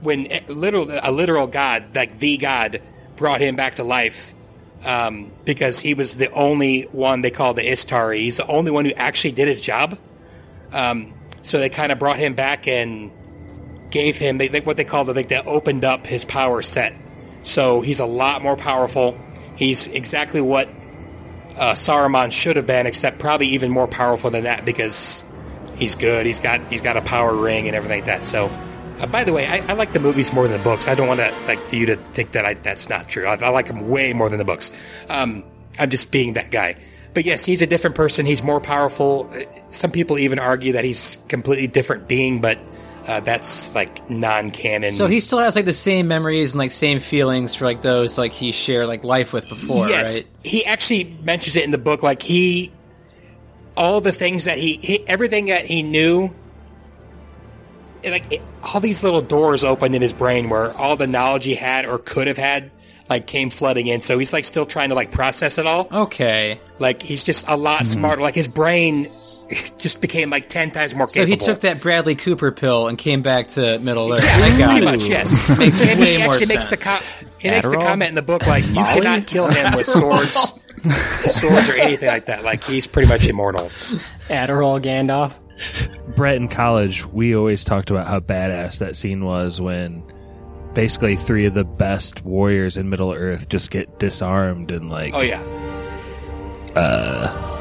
when 0.00 0.26
a 0.30 0.40
literal 0.48 0.88
a 1.02 1.12
literal 1.12 1.46
god, 1.46 1.94
like 1.94 2.18
the 2.18 2.36
god, 2.36 2.82
brought 3.16 3.40
him 3.40 3.56
back 3.56 3.76
to 3.76 3.84
life. 3.84 4.34
Um, 4.86 5.30
because 5.44 5.78
he 5.78 5.92
was 5.92 6.16
the 6.16 6.32
only 6.32 6.84
one 6.84 7.20
they 7.20 7.30
called 7.30 7.56
the 7.56 7.62
Istari. 7.62 8.20
He's 8.20 8.38
the 8.38 8.46
only 8.46 8.70
one 8.70 8.86
who 8.86 8.92
actually 8.92 9.32
did 9.32 9.46
his 9.46 9.60
job. 9.60 9.98
Um, 10.72 11.12
so 11.42 11.58
they 11.58 11.68
kind 11.68 11.92
of 11.92 11.98
brought 11.98 12.16
him 12.16 12.32
back 12.32 12.66
and 12.66 13.12
gave 13.90 14.16
him 14.16 14.38
they, 14.38 14.48
they, 14.48 14.60
what 14.60 14.78
they 14.78 14.84
called 14.84 15.10
it, 15.10 15.16
like 15.16 15.28
they 15.28 15.40
opened 15.40 15.84
up 15.84 16.06
his 16.06 16.24
power 16.24 16.62
set. 16.62 16.94
So 17.50 17.80
he's 17.80 17.98
a 17.98 18.06
lot 18.06 18.42
more 18.42 18.56
powerful. 18.56 19.18
He's 19.56 19.88
exactly 19.88 20.40
what 20.40 20.68
uh, 21.58 21.72
Saruman 21.72 22.32
should 22.32 22.54
have 22.56 22.66
been, 22.66 22.86
except 22.86 23.18
probably 23.18 23.48
even 23.48 23.72
more 23.72 23.88
powerful 23.88 24.30
than 24.30 24.44
that 24.44 24.64
because 24.64 25.24
he's 25.74 25.96
good. 25.96 26.26
He's 26.26 26.38
got 26.38 26.68
he's 26.68 26.80
got 26.80 26.96
a 26.96 27.02
power 27.02 27.34
ring 27.34 27.66
and 27.66 27.74
everything 27.74 27.98
like 27.98 28.06
that. 28.06 28.24
So, 28.24 28.46
uh, 29.00 29.06
by 29.06 29.24
the 29.24 29.32
way, 29.32 29.46
I, 29.48 29.58
I 29.68 29.72
like 29.72 29.92
the 29.92 29.98
movies 29.98 30.32
more 30.32 30.46
than 30.46 30.58
the 30.58 30.64
books. 30.64 30.86
I 30.86 30.94
don't 30.94 31.08
want 31.08 31.18
to 31.18 31.34
like 31.48 31.72
you 31.72 31.86
to 31.86 31.96
think 31.96 32.32
that 32.32 32.46
I, 32.46 32.54
that's 32.54 32.88
not 32.88 33.08
true. 33.08 33.26
I, 33.26 33.34
I 33.34 33.48
like 33.48 33.66
them 33.66 33.88
way 33.88 34.12
more 34.12 34.28
than 34.28 34.38
the 34.38 34.44
books. 34.44 35.04
Um, 35.10 35.44
I'm 35.78 35.90
just 35.90 36.12
being 36.12 36.34
that 36.34 36.52
guy. 36.52 36.76
But 37.14 37.24
yes, 37.24 37.44
he's 37.44 37.62
a 37.62 37.66
different 37.66 37.96
person. 37.96 38.26
He's 38.26 38.44
more 38.44 38.60
powerful. 38.60 39.28
Uh, 39.32 39.40
Some 39.72 39.90
people 39.90 40.18
even 40.18 40.38
argue 40.38 40.74
that 40.74 40.84
he's 40.84 41.18
completely 41.28 41.66
different 41.66 42.06
being, 42.06 42.40
but 42.40 42.60
uh, 43.08 43.20
that's 43.20 43.74
like 43.74 44.10
non-canon. 44.10 44.92
so 44.92 45.06
he 45.06 45.20
still 45.20 45.38
has 45.38 45.56
like 45.56 45.64
the 45.64 45.72
same 45.72 46.08
memories 46.08 46.52
and 46.52 46.58
like 46.58 46.72
same 46.72 47.00
feelings 47.00 47.54
for 47.54 47.64
like 47.64 47.82
those 47.82 48.18
like 48.18 48.32
he 48.32 48.52
shared 48.52 48.86
like 48.86 49.04
life 49.04 49.32
with 49.32 49.48
before, 49.48 49.88
yes, 49.88 50.22
right? 50.22 50.30
he 50.44 50.64
actually 50.64 51.16
mentions 51.22 51.56
it 51.56 51.64
in 51.64 51.70
the 51.70 51.78
book. 51.78 52.02
Like 52.02 52.22
he, 52.22 52.72
all 53.76 54.00
the 54.00 54.12
things 54.12 54.44
that 54.44 54.58
he, 54.58 54.76
he 54.76 55.06
everything 55.08 55.46
that 55.46 55.64
he 55.64 55.82
knew, 55.82 56.28
like 58.04 58.32
it, 58.32 58.44
all 58.62 58.80
these 58.80 59.02
little 59.02 59.22
doors 59.22 59.64
opened 59.64 59.94
in 59.94 60.02
his 60.02 60.12
brain 60.12 60.50
where 60.50 60.72
all 60.76 60.96
the 60.96 61.06
knowledge 61.06 61.44
he 61.44 61.54
had 61.54 61.86
or 61.86 61.98
could 61.98 62.26
have 62.26 62.38
had, 62.38 62.70
like 63.08 63.26
came 63.26 63.50
flooding 63.50 63.86
in. 63.86 64.00
So 64.00 64.18
he's 64.18 64.32
like 64.32 64.44
still 64.44 64.66
trying 64.66 64.90
to 64.90 64.94
like 64.94 65.10
process 65.10 65.58
it 65.58 65.66
all. 65.66 65.88
Okay. 65.90 66.60
Like 66.78 67.02
he's 67.02 67.24
just 67.24 67.48
a 67.48 67.56
lot 67.56 67.86
smarter. 67.86 68.22
Like 68.22 68.34
his 68.34 68.48
brain 68.48 69.08
just 69.78 70.00
became 70.00 70.30
like 70.30 70.48
ten 70.48 70.70
times 70.70 70.94
more 70.94 71.08
So 71.08 71.26
he 71.26 71.36
took 71.36 71.60
that 71.60 71.80
Bradley 71.80 72.14
Cooper 72.14 72.52
pill 72.52 72.88
and 72.88 72.96
came 72.96 73.22
back 73.22 73.48
to 73.48 73.78
Middle 73.80 74.12
Earth. 74.12 74.24
Yeah, 74.24 74.36
I 74.36 74.58
got 74.58 74.70
pretty 74.70 74.86
it. 74.86 74.90
much, 74.90 75.08
yes. 75.08 75.48
Makes 75.58 75.80
and 75.80 76.00
way 76.00 76.12
he 76.12 76.18
more 76.18 76.28
actually 76.34 76.46
sense. 76.46 76.48
makes 76.48 76.70
the 76.70 76.76
com- 76.76 77.02
he 77.38 77.50
makes 77.50 77.70
the 77.70 77.76
comment 77.76 78.08
in 78.10 78.14
the 78.14 78.22
book 78.22 78.46
like 78.46 78.66
you 78.68 78.74
cannot 78.74 79.26
kill 79.26 79.48
him 79.48 79.74
with 79.74 79.86
swords, 79.88 80.54
swords 81.26 81.68
or 81.68 81.74
anything 81.74 82.08
like 82.08 82.26
that. 82.26 82.44
Like 82.44 82.62
he's 82.64 82.86
pretty 82.86 83.08
much 83.08 83.26
immortal. 83.26 83.66
Adderall 84.28 84.80
Gandalf. 84.80 85.34
Brett 86.14 86.36
in 86.36 86.48
college, 86.48 87.04
we 87.06 87.34
always 87.36 87.64
talked 87.64 87.90
about 87.90 88.06
how 88.06 88.20
badass 88.20 88.78
that 88.78 88.96
scene 88.96 89.24
was 89.24 89.60
when 89.60 90.02
basically 90.74 91.16
three 91.16 91.46
of 91.46 91.54
the 91.54 91.64
best 91.64 92.24
warriors 92.24 92.76
in 92.76 92.88
Middle 92.88 93.12
Earth 93.12 93.48
just 93.48 93.70
get 93.70 93.98
disarmed 93.98 94.70
and 94.70 94.88
like 94.90 95.12
Oh 95.14 95.20
yeah, 95.20 95.40
uh 96.76 97.56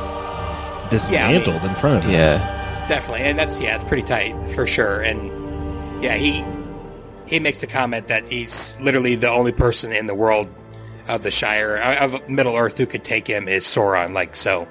dismantled 0.90 1.64
in 1.64 1.76
front 1.76 1.98
of 1.98 2.04
him. 2.04 2.12
Yeah. 2.12 2.86
definitely, 2.88 3.26
and 3.26 3.38
that's 3.38 3.62
yeah, 3.62 3.76
it's 3.76 3.84
pretty 3.84 4.04
tight 4.04 4.34
for 4.52 4.66
sure. 4.68 5.02
And 5.02 6.02
yeah, 6.04 6.16
he 6.16 6.44
he 7.28 7.40
makes 7.40 7.62
the 7.62 7.68
comment 7.68 8.08
that 8.08 8.28
he's 8.28 8.76
literally 8.82 9.16
the 9.16 9.30
only 9.30 9.52
person 9.52 9.92
in 9.92 10.08
the 10.08 10.16
world 10.16 10.48
of 11.08 11.22
the 11.22 11.32
Shire 11.32 11.78
uh, 11.78 12.06
of 12.06 12.30
Middle 12.30 12.56
Earth 12.56 12.78
who 12.78 12.86
could 12.86 13.04
take 13.04 13.28
him 13.28 13.48
is 13.48 13.64
Sauron. 13.66 14.14
Like 14.14 14.36
so, 14.36 14.68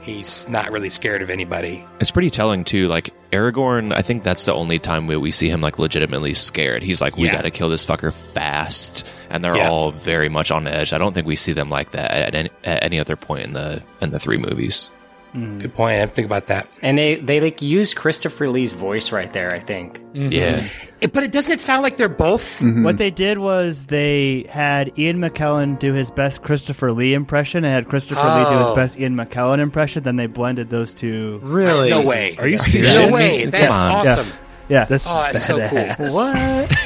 he's 0.00 0.48
not 0.48 0.70
really 0.70 0.88
scared 0.90 1.22
of 1.22 1.30
anybody. 1.30 1.84
It's 2.00 2.10
pretty 2.10 2.30
telling 2.30 2.64
too. 2.64 2.86
Like 2.88 3.10
Aragorn, 3.32 3.92
I 3.92 4.02
think 4.02 4.22
that's 4.24 4.44
the 4.44 4.54
only 4.54 4.78
time 4.78 5.06
we, 5.06 5.16
we 5.16 5.30
see 5.30 5.48
him 5.48 5.60
like 5.60 5.78
legitimately 5.78 6.34
scared. 6.34 6.82
He's 6.82 7.00
like, 7.00 7.16
we 7.16 7.24
Yeah. 7.26 7.32
got 7.32 7.42
to 7.42 7.50
kill 7.50 7.68
this 7.68 7.84
fucker 7.84 8.12
fast, 8.12 9.06
and 9.30 9.44
they're 9.44 9.56
Yeah. 9.56 9.68
all 9.70 9.90
very 9.92 10.28
much 10.28 10.50
on 10.50 10.66
edge. 10.66 10.92
I 10.92 10.98
don't 10.98 11.12
think 11.14 11.26
we 11.26 11.36
see 11.36 11.52
them 11.52 11.68
like 11.70 11.90
that 11.92 12.10
at 12.10 12.34
any, 12.34 12.50
at 12.64 12.82
any 12.82 12.98
other 13.00 13.16
point 13.16 13.44
in 13.44 13.52
the 13.52 13.82
in 14.00 14.10
the 14.10 14.18
three 14.20 14.38
movies. 14.38 14.90
Mm. 15.34 15.60
Good 15.60 15.74
point. 15.74 15.90
I 15.92 15.94
have 15.96 16.08
to 16.10 16.14
think 16.14 16.26
about 16.26 16.46
that. 16.46 16.66
And 16.82 16.96
they 16.96 17.16
they 17.16 17.40
like 17.40 17.60
use 17.60 17.92
Christopher 17.94 18.48
Lee's 18.48 18.72
voice 18.72 19.12
right 19.12 19.32
there. 19.32 19.52
I 19.52 19.60
think. 19.60 19.98
Mm-hmm. 20.14 20.32
Yeah, 20.32 20.52
mm-hmm. 20.56 21.10
But 21.12 21.22
it 21.22 21.32
doesn't 21.32 21.58
sound 21.58 21.82
like 21.82 21.96
they're 21.96 22.08
both. 22.08 22.60
Mm-hmm. 22.60 22.82
What 22.82 22.96
they 22.96 23.10
did 23.10 23.38
was 23.38 23.86
they 23.86 24.46
had 24.48 24.98
Ian 24.98 25.18
McKellen 25.18 25.78
do 25.78 25.92
his 25.92 26.10
best 26.10 26.42
Christopher 26.42 26.92
Lee 26.92 27.12
impression 27.14 27.64
and 27.64 27.72
had 27.74 27.88
Christopher 27.88 28.20
Lee 28.26 28.44
do 28.44 28.58
his 28.58 28.68
Oh. 28.68 28.74
best 28.74 28.98
Ian 28.98 29.14
McKellen 29.16 29.58
impression. 29.60 30.02
Then 30.02 30.16
they 30.16 30.26
blended 30.26 30.70
those 30.70 30.94
two. 30.94 31.40
Really? 31.42 31.90
No 31.90 32.02
way. 32.02 32.32
Are 32.38 32.48
you 32.48 32.58
serious? 32.58 32.96
No 32.96 33.08
way. 33.10 33.44
That's 33.46 33.74
awesome. 33.74 34.28
Yeah. 34.28 34.34
That's, 34.68 35.06
Oh, 35.08 35.14
that's 35.22 35.44
so 35.46 35.58
badass. 35.58 35.96
cool. 35.96 36.12
what? 36.14 36.34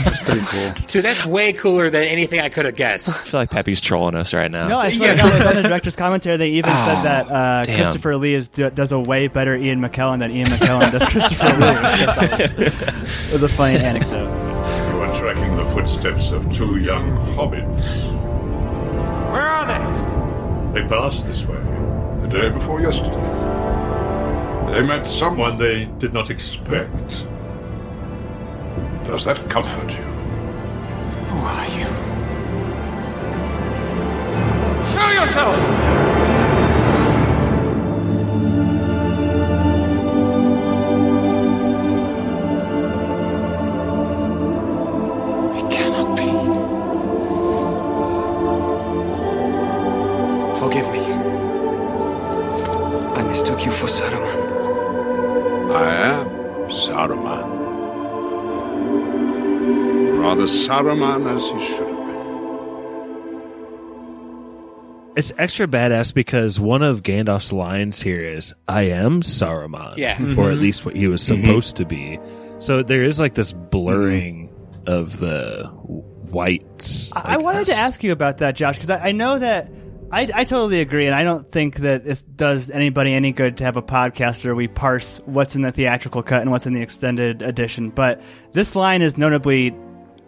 That's 0.04 0.20
pretty 0.20 0.40
cool. 0.46 0.72
Dude, 0.88 1.04
that's 1.04 1.26
way 1.26 1.52
cooler 1.52 1.90
than 1.90 2.02
anything 2.04 2.40
I 2.40 2.48
could 2.48 2.64
have 2.64 2.76
guessed. 2.76 3.08
I 3.10 3.12
feel 3.14 3.40
like 3.40 3.50
Peppy's 3.50 3.80
trolling 3.80 4.14
us 4.14 4.32
right 4.32 4.50
now. 4.50 4.68
No, 4.68 4.78
I 4.78 4.88
swear 4.88 5.14
to 5.14 5.20
Yeah. 5.20 5.28
God, 5.28 5.40
it 5.40 5.46
on 5.56 5.62
the 5.62 5.68
director's 5.68 5.96
commentary. 5.96 6.36
They 6.36 6.48
even 6.50 6.70
said 6.72 7.02
that 7.02 7.30
uh. 7.30 7.64
Christopher 7.64 8.16
Lee 8.16 8.34
is, 8.34 8.48
does 8.48 8.92
a 8.92 9.00
way 9.00 9.26
better 9.28 9.56
Ian 9.56 9.80
McKellen 9.80 10.20
than 10.20 10.30
Ian 10.30 10.48
McKellen 10.48 10.90
does 10.92 11.04
Christopher 11.06 11.44
Lee. 11.46 12.66
it 13.28 13.32
was 13.32 13.42
a 13.42 13.48
funny 13.48 13.76
anecdote. 13.78 14.30
You 14.92 15.00
are 15.00 15.14
tracking 15.14 15.56
the 15.56 15.64
footsteps 15.66 16.30
of 16.30 16.50
two 16.52 16.78
young 16.78 17.10
hobbits. 17.36 17.82
Where 19.32 19.42
are 19.42 19.66
they? 19.66 20.82
They 20.82 20.88
passed 20.88 21.26
this 21.26 21.44
way 21.44 21.56
the 22.20 22.28
day 22.28 22.48
before 22.50 22.80
yesterday. 22.80 23.10
They 24.72 24.82
met 24.82 25.06
someone 25.06 25.58
they 25.58 25.86
did 25.98 26.12
not 26.12 26.30
expect. 26.30 27.26
Does 29.06 29.24
that 29.24 29.50
comfort 29.50 29.90
you? 29.90 30.04
Who 31.28 31.38
are 31.44 31.66
you? 31.78 31.86
Show 34.92 35.08
yourself! 35.20 35.58
It 45.58 45.66
cannot 45.70 46.16
be. 46.16 46.28
Forgive 50.58 50.88
me. 50.92 51.04
I 53.18 53.22
mistook 53.28 53.64
you 53.66 53.72
for 53.72 53.88
Saruman. 53.88 54.40
I 55.74 55.94
am 56.14 56.26
Saruman. 56.68 57.51
Rather 60.42 60.52
Saruman 60.52 61.36
as 61.36 61.44
he 61.52 61.66
should 61.66 61.88
have 61.88 61.98
been. 61.98 62.12
It's 65.14 65.32
extra 65.38 65.68
badass 65.68 66.12
because 66.12 66.58
one 66.58 66.82
of 66.82 67.04
Gandalf's 67.04 67.52
lines 67.52 68.02
here 68.02 68.24
is 68.24 68.52
"I 68.66 68.88
am 68.88 69.22
Saruman," 69.22 69.96
Yeah. 69.96 70.14
or 70.14 70.24
mm-hmm. 70.24 70.40
at 70.40 70.58
least 70.58 70.84
what 70.84 70.96
he 70.96 71.06
was 71.06 71.22
mm-hmm. 71.22 71.42
supposed 71.42 71.76
to 71.76 71.84
be. 71.84 72.18
So 72.58 72.82
there 72.82 73.04
is 73.04 73.20
like 73.20 73.34
this 73.34 73.52
mm-hmm. 73.52 73.68
blurring 73.68 74.52
of 74.86 75.20
the 75.20 75.66
whites. 75.66 77.12
I 77.12 77.36
like, 77.36 77.44
wanted 77.44 77.66
to 77.66 77.74
ask 77.74 78.02
you 78.02 78.10
about 78.10 78.38
that, 78.38 78.56
Josh, 78.56 78.74
because 78.74 78.90
I, 78.90 79.10
I 79.10 79.12
know 79.12 79.38
that 79.38 79.70
I, 80.10 80.22
I 80.34 80.42
totally 80.42 80.80
agree, 80.80 81.06
and 81.06 81.14
I 81.14 81.22
don't 81.22 81.52
think 81.52 81.76
that 81.76 82.04
this 82.04 82.24
does 82.24 82.68
anybody 82.68 83.12
any 83.12 83.30
good 83.30 83.58
to 83.58 83.64
have 83.64 83.76
a 83.76 83.82
podcast 83.82 84.44
where 84.44 84.56
we 84.56 84.66
parse 84.66 85.18
what's 85.26 85.54
in 85.54 85.62
the 85.62 85.70
theatrical 85.70 86.24
cut 86.24 86.42
and 86.42 86.50
what's 86.50 86.66
in 86.66 86.74
the 86.74 86.82
extended 86.82 87.42
edition. 87.42 87.90
But 87.90 88.20
this 88.50 88.74
line 88.74 89.02
is 89.02 89.16
notably 89.16 89.72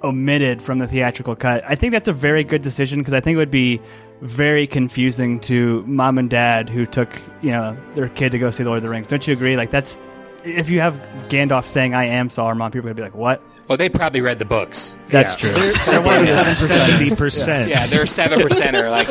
omitted 0.04 0.62
from 0.62 0.78
the 0.78 0.86
theatrical 0.86 1.34
cut. 1.34 1.64
I 1.66 1.74
think 1.74 1.92
that's 1.92 2.08
a 2.08 2.12
very 2.12 2.44
good 2.44 2.62
decision 2.62 3.00
because 3.00 3.14
I 3.14 3.20
think 3.20 3.34
it 3.34 3.38
would 3.38 3.50
be 3.50 3.80
very 4.20 4.66
confusing 4.66 5.40
to 5.40 5.82
mom 5.86 6.18
and 6.18 6.30
dad 6.30 6.70
who 6.70 6.86
took 6.86 7.10
you 7.42 7.50
know 7.50 7.76
their 7.94 8.08
kid 8.08 8.32
to 8.32 8.38
go 8.38 8.50
see 8.50 8.62
Lord 8.64 8.76
of 8.76 8.82
the 8.82 8.88
Rings. 8.90 9.08
Don't 9.08 9.26
you 9.26 9.32
agree? 9.32 9.56
Like 9.56 9.70
that's 9.70 10.00
if 10.44 10.68
you 10.68 10.80
have 10.80 10.94
Gandalf 11.28 11.66
saying 11.66 11.94
"I 11.94 12.04
am 12.06 12.28
Saruman," 12.28 12.70
people 12.70 12.90
are 12.90 12.94
gonna 12.94 12.94
be 12.94 13.02
like, 13.02 13.14
"What?" 13.14 13.42
Well, 13.68 13.78
they 13.78 13.88
probably 13.88 14.20
read 14.20 14.38
the 14.38 14.44
books. 14.44 14.98
That's 15.08 15.34
true. 15.36 15.52
They're 15.52 16.02
one 16.02 16.18
of 16.18 16.26
the 16.26 16.44
seventy 16.44 17.08
percent. 17.14 17.70
Yeah, 17.70 17.86
they're 17.86 18.04
seven 18.06 18.40
percenter. 18.40 18.90
Like 18.90 19.10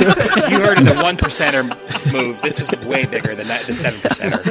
you 0.49 0.59
heard 0.59 0.77
of 0.77 0.85
the 0.85 1.01
one 1.01 1.17
percenter 1.17 1.63
move. 2.13 2.39
This 2.41 2.59
is 2.61 2.71
way 2.85 3.05
bigger 3.05 3.33
than 3.35 3.47
that, 3.47 3.63
the 3.63 3.73
seven 3.73 3.99
percenter. 3.99 4.43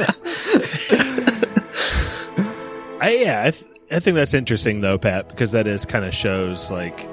I, 3.01 3.09
yeah, 3.15 3.43
I, 3.45 3.51
th- 3.51 3.65
I 3.93 3.99
think 3.99 4.15
that's 4.15 4.33
interesting 4.33 4.81
though, 4.81 4.97
Pat, 4.97 5.27
because 5.29 5.51
that 5.51 5.67
is 5.67 5.85
kind 5.85 6.03
of 6.05 6.13
shows 6.13 6.71
like 6.71 7.07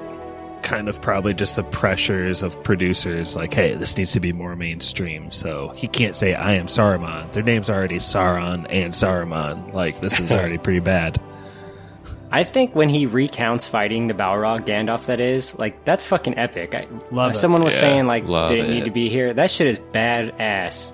kind 0.63 0.87
of 0.89 1.01
probably 1.01 1.33
just 1.33 1.55
the 1.55 1.63
pressures 1.63 2.43
of 2.43 2.61
producers. 2.63 3.35
Like, 3.35 3.53
hey, 3.53 3.73
this 3.75 3.97
needs 3.97 4.11
to 4.13 4.19
be 4.19 4.31
more 4.33 4.55
mainstream, 4.55 5.31
so 5.31 5.69
he 5.75 5.87
can't 5.87 6.15
say 6.15 6.33
I 6.35 6.53
am 6.53 6.67
Saruman. 6.67 7.31
Their 7.33 7.43
name's 7.43 7.69
already 7.69 7.97
Sauron 7.97 8.65
and 8.69 8.93
Saruman. 8.93 9.73
Like, 9.73 10.01
this 10.01 10.19
is 10.19 10.31
already 10.31 10.57
pretty 10.59 10.79
bad. 10.79 11.19
I 12.31 12.43
think 12.45 12.75
when 12.75 12.87
he 12.89 13.07
recounts 13.07 13.65
fighting 13.65 14.07
the 14.07 14.13
Balrog, 14.13 14.65
Gandalf, 14.65 15.05
that 15.07 15.19
is, 15.19 15.57
like, 15.59 15.83
that's 15.83 16.03
fucking 16.05 16.37
epic. 16.37 16.73
I, 16.73 16.87
Love 17.13 17.31
if 17.31 17.35
it. 17.35 17.39
someone 17.39 17.61
was 17.63 17.73
Yeah, 17.73 17.79
saying, 17.81 18.07
like, 18.07 18.23
love 18.25 18.51
didn't 18.51 18.67
it. 18.67 18.73
need 18.73 18.85
to 18.85 18.91
be 18.91 19.09
here, 19.09 19.33
that 19.33 19.51
shit 19.51 19.67
is 19.67 19.79
badass. 19.79 20.93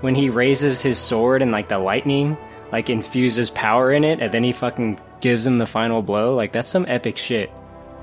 When 0.00 0.14
he 0.14 0.30
raises 0.30 0.80
his 0.80 0.96
sword 0.98 1.42
and, 1.42 1.52
like, 1.52 1.68
the 1.68 1.78
lightning, 1.78 2.38
like, 2.72 2.88
infuses 2.88 3.50
power 3.50 3.92
in 3.92 4.02
it, 4.02 4.20
and 4.22 4.32
then 4.32 4.42
he 4.44 4.52
fucking 4.54 4.98
gives 5.20 5.46
him 5.46 5.56
the 5.56 5.66
final 5.66 6.02
blow, 6.02 6.34
like, 6.34 6.52
that's 6.52 6.70
some 6.70 6.84
epic 6.88 7.16
shit. 7.16 7.50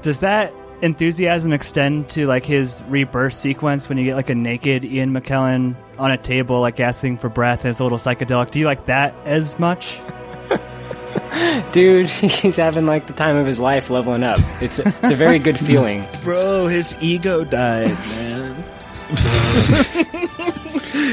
Does 0.02 0.20
that 0.22 0.54
enthusiasm 0.82 1.54
extend 1.54 2.10
to 2.10 2.28
like 2.28 2.46
his 2.46 2.84
rebirth 2.90 3.34
sequence 3.34 3.88
when 3.88 3.98
you 3.98 4.04
get 4.04 4.16
like 4.16 4.30
a 4.30 4.36
naked 4.36 4.84
Ian 4.84 5.14
McKellen 5.14 5.76
on 5.98 6.12
a 6.12 6.18
table, 6.18 6.60
like 6.60 6.80
asking 6.80 7.18
for 7.18 7.30
breath, 7.30 7.62
and 7.62 7.70
it's 7.70 7.80
a 7.80 7.84
little 7.84 7.98
psychedelic? 7.98 8.52
Do 8.52 8.60
you 8.60 8.66
like 8.66 8.86
that 8.88 9.16
as 9.26 9.58
much? 9.58 10.02
Dude, 11.72 12.10
he's 12.10 12.56
having, 12.56 12.86
like, 12.86 13.08
the 13.08 13.14
time 13.14 13.36
of 13.36 13.46
his 13.46 13.60
life 13.60 13.90
leveling 13.90 14.24
up. 14.24 14.38
It's 14.62 14.80
a, 14.80 14.88
it's 15.02 15.12
a 15.12 15.16
very 15.16 15.40
good 15.40 15.58
feeling. 15.60 16.06
Bro, 16.24 16.68
his 16.68 16.96
ego 17.02 17.44
died, 17.44 17.98
man. 18.18 18.64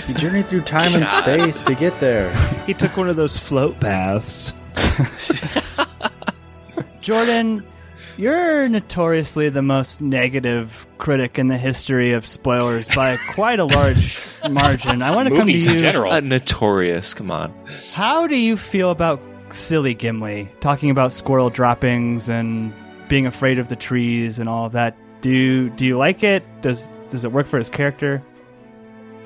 You 0.09 0.15
journeyed 0.15 0.49
through 0.49 0.63
time 0.63 0.95
and 0.95 1.07
space 1.07 1.63
to 1.63 1.75
get 1.75 1.99
there. 2.01 2.33
he 2.67 2.75
took 2.75 2.97
one 2.97 3.09
of 3.09 3.17
those 3.17 3.39
float 3.39 3.79
baths. 3.81 4.53
Jordan, 7.03 7.65
you're 8.17 8.69
notoriously 8.69 9.49
the 9.49 9.61
most 9.63 10.01
negative 10.01 10.87
critic 10.99 11.39
in 11.39 11.49
the 11.49 11.59
history 11.59 12.13
of 12.13 12.27
spoilers 12.27 12.89
by 12.89 13.17
quite 13.35 13.59
a 13.59 13.65
large 13.65 14.19
margin. 14.51 15.03
I 15.03 15.15
want 15.15 15.29
to 15.29 15.35
come 15.35 15.41
to 15.41 15.45
Movies 15.47 15.67
in 15.67 15.75
you. 15.75 15.81
general. 15.81 16.13
Uh, 16.13 16.21
notorious. 16.21 17.13
Come 17.13 17.31
on. 17.31 17.53
How 17.93 18.27
do 18.27 18.37
you 18.37 18.57
feel 18.57 18.91
about 18.91 19.21
silly 19.51 19.95
Gimli 19.95 20.51
talking 20.61 20.91
about 20.91 21.13
squirrel 21.13 21.51
droppings 21.51 22.29
and 22.29 22.73
being 23.09 23.27
afraid 23.27 23.59
of 23.59 23.69
the 23.69 23.77
trees 23.77 24.39
and 24.39 24.49
all 24.49 24.67
of 24.67 24.73
that? 24.73 24.97
Do 25.21 25.31
you, 25.31 25.71
do 25.71 25.85
you 25.85 25.99
like 25.99 26.23
it? 26.23 26.43
Does 26.63 26.89
does 27.11 27.25
it 27.25 27.33
work 27.33 27.47
for 27.47 27.59
his 27.59 27.69
character? 27.69 28.23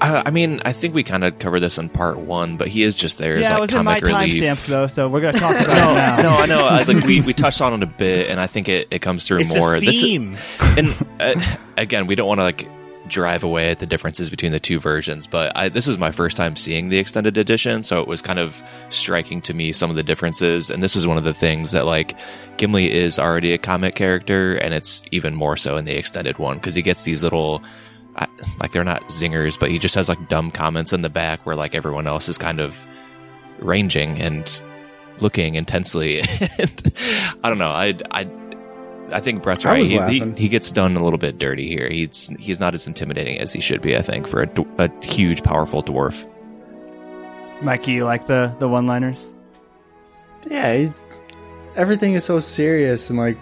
Uh, 0.00 0.22
I 0.26 0.30
mean, 0.30 0.61
I 0.64 0.72
think 0.72 0.94
we 0.94 1.02
kind 1.02 1.24
of 1.24 1.38
covered 1.38 1.61
this 1.61 1.78
in 1.78 1.88
part 1.88 2.18
one, 2.18 2.56
but 2.59 2.68
he 2.68 2.82
is 2.82 2.94
just 2.94 3.16
there 3.16 3.37
as 3.37 3.40
yeah, 3.42 3.50
like 3.50 3.59
it 3.59 3.61
was 3.62 3.74
in 3.74 3.85
my 3.85 4.00
comic 4.00 4.30
relief. 4.32 4.42
timestamps 4.42 4.66
though, 4.66 4.87
so 4.88 5.09
we're 5.09 5.20
gonna 5.22 5.38
talk 5.38 5.52
about 5.61 5.68
it 5.68 6.22
now. 6.22 6.22
no, 6.22 6.28
I 6.37 6.46
know. 6.46 6.66
I, 6.66 6.82
like 6.82 7.04
we, 7.04 7.22
we 7.22 7.32
touched 7.35 7.62
on 7.62 7.72
it 7.72 7.82
a 7.82 7.87
bit, 7.90 8.28
and 8.28 8.38
I 8.38 8.46
think 8.46 8.68
it, 8.68 8.88
it 8.90 8.98
comes 9.00 9.26
through 9.26 9.38
It's 9.40 9.54
more. 9.54 9.74
a 9.74 9.80
This 9.80 9.96
is- 9.96 10.02
theme. 10.02 10.37
and 10.61 10.94
uh, 11.18 11.56
again, 11.78 12.06
we 12.06 12.14
don't 12.14 12.28
want 12.28 12.40
to 12.40 12.44
like 12.44 12.68
drive 13.09 13.42
away 13.44 13.70
at 13.70 13.78
the 13.78 13.87
differences 13.87 14.28
between 14.28 14.50
the 14.52 14.59
two 14.61 14.80
versions, 14.80 15.26
but 15.26 15.56
I, 15.56 15.68
this 15.70 15.87
is 15.88 15.96
my 15.96 16.11
first 16.11 16.37
time 16.37 16.56
seeing 16.56 16.88
the 16.88 16.98
extended 16.98 17.38
edition, 17.38 17.82
so 17.82 18.00
it 18.02 18.09
was 18.09 18.20
kind 18.20 18.38
of 18.38 18.62
striking 18.90 19.40
to 19.42 19.54
me 19.54 19.72
some 19.72 19.88
of 19.90 19.96
the 19.96 20.02
differences. 20.02 20.68
And 20.70 20.82
this 20.82 20.94
is 20.96 21.06
one 21.06 21.16
of 21.16 21.24
the 21.24 21.32
things 21.32 21.70
that 21.70 21.87
like 21.87 22.18
Gimli 22.59 22.92
is 22.92 23.18
already 23.18 23.54
a 23.54 23.59
comic 23.59 23.94
character, 23.94 24.56
and 24.56 24.74
it's 24.74 25.04
even 25.11 25.35
more 25.35 25.56
so 25.56 25.78
in 25.78 25.87
the 25.87 25.96
extended 25.96 26.37
one 26.38 26.59
because 26.59 26.74
he 26.74 26.82
gets 26.82 27.04
these 27.04 27.22
little. 27.22 27.62
I, 28.16 28.29
like 28.61 28.72
they're 28.72 28.85
not 28.85 29.02
zingers, 29.09 29.59
but 29.59 29.70
he 29.70 29.79
just 29.79 29.94
has 29.94 30.09
like 30.09 30.29
dumb 30.29 30.50
comments 30.50 30.92
in 30.92 31.02
the 31.02 31.11
back 31.11 31.44
where 31.44 31.55
like 31.57 31.74
everyone 31.74 32.07
else 32.07 32.29
is 32.29 32.38
kind 32.38 32.61
of 32.61 32.76
ranging 33.59 34.20
and 34.20 34.62
looking 35.20 35.55
intensely. 35.55 36.20
and 36.59 36.92
I 37.44 37.48
don't 37.48 37.59
know. 37.59 37.70
I 37.70 37.94
I 38.11 38.29
I 39.12 39.20
think 39.20 39.42
Brett's 39.42 39.64
right. 39.64 39.87
He, 39.87 39.98
he, 39.98 40.31
he 40.33 40.48
gets 40.48 40.72
done 40.72 40.96
a 40.96 41.05
little 41.05 41.18
bit 41.18 41.38
dirty 41.38 41.68
here. 41.68 41.88
He's 41.88 42.29
he's 42.38 42.59
not 42.59 42.74
as 42.74 42.87
intimidating 42.87 43.38
as 43.38 43.52
he 43.52 43.61
should 43.61 43.83
be. 43.83 43.96
I 43.96 44.02
think 44.02 44.26
for 44.26 44.42
a, 44.42 44.50
a 44.79 45.05
huge, 45.05 45.42
powerful 45.42 45.83
dwarf. 45.83 46.26
Mikey, 47.62 47.92
you 47.92 48.05
like 48.05 48.26
the 48.26 48.55
the 48.59 48.68
one 48.68 48.87
liners? 48.87 49.35
Yeah, 50.48 50.76
he's, 50.76 50.92
everything 51.74 52.14
is 52.14 52.24
so 52.24 52.40
serious 52.40 53.11
and 53.11 53.18
like 53.18 53.38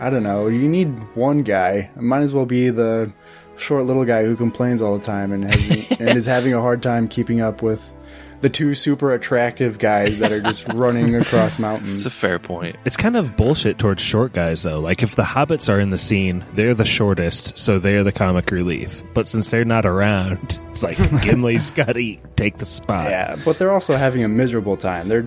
I 0.00 0.10
don't 0.10 0.22
know. 0.22 0.48
You 0.48 0.66
need 0.68 0.88
one 1.14 1.42
guy. 1.42 1.90
It 1.94 2.02
might 2.02 2.22
as 2.22 2.32
well 2.32 2.46
be 2.46 2.70
the 2.70 3.12
short 3.60 3.84
little 3.84 4.04
guy 4.04 4.24
who 4.24 4.36
complains 4.36 4.82
all 4.82 4.96
the 4.98 5.04
time 5.04 5.32
and 5.32 5.44
has 5.44 5.90
and 6.00 6.16
is 6.16 6.26
having 6.26 6.54
a 6.54 6.60
hard 6.60 6.82
time 6.82 7.08
keeping 7.08 7.40
up 7.40 7.62
with 7.62 7.96
the 8.40 8.48
two 8.48 8.72
super 8.72 9.12
attractive 9.12 9.78
guys 9.78 10.18
that 10.20 10.32
are 10.32 10.40
just 10.40 10.66
running 10.72 11.14
across 11.14 11.58
mountains. 11.58 11.58
It's 11.58 12.04
mountains. 12.04 12.06
a 12.06 12.10
fair 12.10 12.38
point. 12.38 12.76
It's 12.86 12.96
kind 12.96 13.14
of 13.16 13.36
bullshit 13.36 13.78
towards 13.78 14.00
short 14.02 14.32
guys, 14.32 14.62
though. 14.62 14.80
Like, 14.80 15.02
if 15.02 15.14
the 15.14 15.22
hobbits 15.24 15.68
are 15.68 15.78
in 15.78 15.90
the 15.90 15.98
scene, 15.98 16.42
they're 16.54 16.72
the 16.72 16.86
shortest, 16.86 17.58
so 17.58 17.78
they're 17.78 18.02
the 18.02 18.12
comic 18.12 18.50
relief. 18.50 19.02
But 19.12 19.28
since 19.28 19.50
they're 19.50 19.66
not 19.66 19.84
around, 19.84 20.58
it's 20.70 20.82
like 20.82 20.96
Gimli's 21.20 21.70
got 21.70 21.92
to 21.92 22.16
take 22.36 22.56
the 22.56 22.64
spot. 22.64 23.10
Yeah, 23.10 23.36
but 23.44 23.58
they're 23.58 23.70
also 23.70 23.94
having 23.96 24.24
a 24.24 24.28
miserable 24.28 24.78
time. 24.78 25.08
They're 25.08 25.26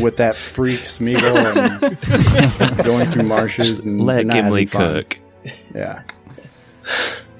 with 0.00 0.16
that 0.16 0.34
freak 0.34 0.80
Smeagol 0.80 1.22
and 2.72 2.84
going 2.84 3.08
through 3.10 3.24
marshes 3.24 3.84
and 3.86 4.00
Let 4.04 4.26
Gimli 4.28 4.64
having 4.64 4.66
fun. 4.66 4.94
cook. 4.94 5.18
Yeah. 5.74 6.02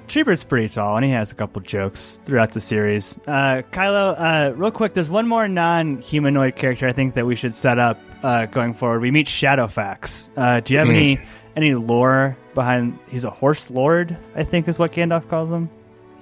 Cheeper's 0.09 0.45
pretty 0.45 0.69
tall, 0.69 0.97
and 0.97 1.05
he 1.07 1.11
has 1.13 1.33
a 1.33 1.35
couple 1.35 1.63
jokes 1.63 2.21
throughout 2.25 2.53
the 2.53 2.61
series. 2.61 3.19
Uh, 3.27 3.63
Kylo, 3.73 4.15
uh, 4.19 4.55
real 4.55 4.71
quick, 4.71 4.93
there's 4.93 5.09
one 5.09 5.27
more 5.27 5.49
non-humanoid 5.49 6.55
character 6.55 6.87
I 6.87 6.93
think 6.93 7.15
that 7.15 7.25
we 7.25 7.35
should 7.35 7.55
set 7.55 7.79
up 7.79 7.99
uh, 8.23 8.45
going 8.45 8.75
forward. 8.75 9.01
We 9.01 9.11
meet 9.11 9.27
Shadowfax. 9.27 10.31
Uh, 10.37 10.61
do 10.61 10.75
you 10.75 10.79
have 10.81 10.91
any 10.91 11.19
any 11.57 11.75
lore 11.75 12.37
behind? 12.55 12.99
He's 13.09 13.25
a 13.25 13.31
horse 13.31 13.71
lord, 13.71 14.17
I 14.35 14.45
think, 14.45 14.69
is 14.69 14.79
what 14.79 14.93
Gandalf 14.93 15.29
calls 15.31 15.51
him. 15.51 15.71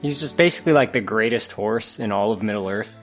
He's 0.01 0.21
just 0.21 0.37
basically 0.37 0.73
like 0.73 0.93
the 0.93 1.01
greatest 1.01 1.53
horse 1.53 1.99
in 1.99 2.13
all 2.13 2.33
of 2.33 2.43
Middle 2.43 2.69
Earth. 2.69 2.95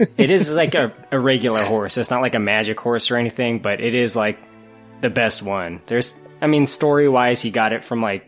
it 0.16 0.30
is 0.30 0.50
like 0.50 0.74
a, 0.74 0.92
a 1.12 1.18
regular 1.18 1.62
horse. 1.62 1.98
It's 1.98 2.10
not 2.10 2.22
like 2.22 2.34
a 2.34 2.40
magic 2.40 2.80
horse 2.80 3.10
or 3.10 3.16
anything, 3.16 3.60
but 3.60 3.80
it 3.80 3.94
is 3.94 4.16
like 4.16 4.38
the 5.02 5.10
best 5.10 5.42
one. 5.42 5.82
There's, 5.86 6.18
I 6.40 6.46
mean, 6.46 6.66
story 6.66 7.08
wise, 7.08 7.42
he 7.42 7.50
got 7.50 7.72
it 7.72 7.84
from 7.84 8.00
like 8.00 8.26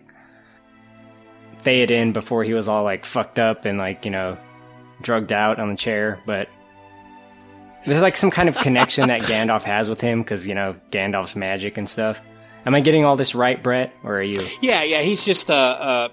Theoden 1.63 2.13
before 2.13 2.45
he 2.45 2.55
was 2.55 2.69
all 2.69 2.85
like 2.85 3.05
fucked 3.05 3.39
up 3.39 3.65
and 3.65 3.79
like, 3.79 4.05
you 4.05 4.11
know, 4.11 4.39
drugged 5.01 5.33
out 5.33 5.59
on 5.59 5.71
the 5.71 5.77
chair, 5.77 6.21
but 6.27 6.49
there's 7.87 8.03
like 8.03 8.17
some 8.17 8.31
kind 8.31 8.49
of 8.49 8.57
connection 8.57 9.09
that 9.09 9.21
Gandalf 9.23 9.63
has 9.63 9.89
with 9.89 10.01
him 10.01 10.23
because, 10.23 10.47
you 10.47 10.55
know, 10.55 10.77
Gandalf's 10.91 11.37
magic 11.37 11.77
and 11.77 11.89
stuff. 11.89 12.21
Am 12.65 12.75
I 12.75 12.81
getting 12.81 13.05
all 13.05 13.17
this 13.17 13.35
right, 13.35 13.61
Brett, 13.61 13.93
or 14.05 14.19
are 14.19 14.23
you? 14.23 14.37
Yeah, 14.61 14.85
yeah, 14.85 15.01
he's 15.01 15.25
just 15.25 15.51
uh, 15.51 15.55
uh 15.55 16.09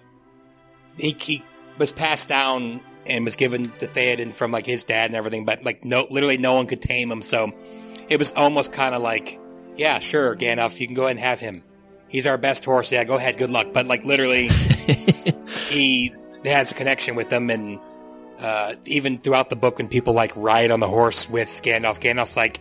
he, 0.98 1.16
he 1.20 1.44
was 1.78 1.94
passed 1.94 2.28
down 2.28 2.82
and 3.06 3.26
was 3.26 3.36
given 3.36 3.70
to 3.78 3.88
Theoden 3.88 4.34
from 4.34 4.52
like 4.52 4.66
his 4.66 4.84
dad 4.84 5.08
and 5.08 5.16
everything, 5.16 5.46
but 5.46 5.64
like 5.64 5.86
no, 5.86 6.08
literally 6.10 6.38
no 6.38 6.56
one 6.56 6.66
could 6.66 6.82
tame 6.82 7.12
him. 7.12 7.22
So 7.22 7.52
it 8.10 8.18
was 8.18 8.34
almost 8.34 8.74
kind 8.74 8.96
of 8.96 9.02
like, 9.02 9.40
yeah, 9.76 10.00
sure, 10.00 10.36
Gandalf, 10.36 10.80
you 10.80 10.88
can 10.88 10.96
go 10.96 11.04
ahead 11.04 11.18
and 11.18 11.26
have 11.26 11.40
him. 11.40 11.64
He's 12.08 12.26
our 12.26 12.40
best 12.40 12.66
horse. 12.66 12.92
Yeah, 12.92 13.04
go 13.04 13.16
ahead, 13.16 13.38
good 13.38 13.52
luck. 13.52 13.68
But 13.74 13.86
like 13.86 14.04
literally, 14.04 14.48
he 15.70 16.14
has 16.46 16.72
a 16.72 16.76
connection 16.76 17.16
with 17.16 17.30
them, 17.30 17.50
and 17.50 17.80
uh, 18.42 18.74
even 18.86 19.18
throughout 19.18 19.50
the 19.50 19.56
book, 19.56 19.78
when 19.78 19.88
people 19.88 20.14
like 20.14 20.32
ride 20.36 20.72
on 20.72 20.80
the 20.80 20.88
horse 20.88 21.30
with 21.30 21.48
Gandalf, 21.64 22.00
Gandalf's 22.00 22.38
like, 22.38 22.60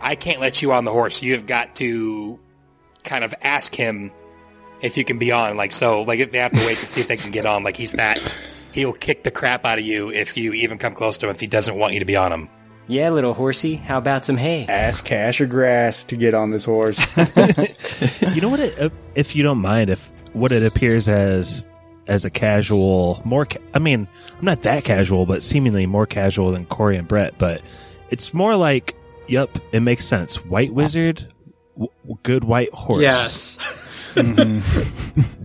I 0.00 0.14
can't 0.14 0.40
let 0.40 0.62
you 0.62 0.72
on 0.72 0.84
the 0.84 0.92
horse. 0.92 1.22
You 1.22 1.32
have 1.32 1.46
got 1.46 1.76
to 1.76 2.38
kind 3.04 3.24
of 3.24 3.34
ask 3.42 3.74
him 3.74 4.10
if 4.82 4.96
you 4.98 5.04
can 5.04 5.18
be 5.18 5.32
on. 5.32 5.56
Like, 5.56 5.72
so, 5.72 6.02
like, 6.02 6.30
they 6.30 6.38
have 6.38 6.52
to 6.52 6.66
wait 6.66 6.78
to 6.78 6.86
see 6.86 7.00
if 7.00 7.08
they 7.08 7.16
can 7.16 7.30
get 7.30 7.46
on. 7.46 7.64
Like, 7.64 7.76
he's 7.76 7.92
that. 7.92 8.20
He'll 8.72 8.92
kick 8.92 9.22
the 9.22 9.30
crap 9.30 9.64
out 9.64 9.78
of 9.78 9.84
you 9.84 10.10
if 10.10 10.36
you 10.36 10.52
even 10.52 10.76
come 10.76 10.94
close 10.94 11.16
to 11.18 11.26
him 11.26 11.30
if 11.30 11.40
he 11.40 11.46
doesn't 11.46 11.78
want 11.78 11.94
you 11.94 12.00
to 12.00 12.06
be 12.06 12.16
on 12.16 12.32
him. 12.32 12.48
Yeah, 12.88 13.10
little 13.10 13.34
horsey, 13.34 13.74
how 13.74 13.98
about 13.98 14.24
some 14.24 14.36
hay? 14.36 14.64
Ask 14.68 15.04
cash 15.04 15.40
or 15.40 15.46
grass 15.46 16.04
to 16.04 16.16
get 16.16 16.34
on 16.34 16.52
this 16.52 16.64
horse. 16.64 17.16
you 18.20 18.40
know 18.40 18.48
what? 18.48 18.60
It, 18.60 18.78
uh, 18.78 18.90
if 19.16 19.34
you 19.34 19.42
don't 19.42 19.58
mind, 19.58 19.90
if 19.90 20.12
what 20.34 20.52
it 20.52 20.62
appears 20.62 21.08
as 21.08 21.66
as 22.06 22.24
a 22.24 22.30
casual, 22.30 23.20
more. 23.24 23.46
Ca- 23.46 23.60
I 23.74 23.78
mean, 23.78 24.06
I'm 24.38 24.44
not 24.44 24.62
that 24.62 24.84
casual, 24.84 25.26
but 25.26 25.42
seemingly 25.42 25.86
more 25.86 26.06
casual 26.06 26.50
than 26.52 26.66
Corey 26.66 26.96
and 26.96 27.06
Brett. 27.08 27.38
But 27.38 27.62
it's 28.10 28.32
more 28.34 28.56
like, 28.56 28.94
yep, 29.26 29.58
it 29.72 29.80
makes 29.80 30.06
sense. 30.06 30.36
White 30.44 30.72
wizard, 30.72 31.32
w- 31.74 31.90
good 32.22 32.44
white 32.44 32.72
horse. 32.72 33.02
Yes. 33.02 33.56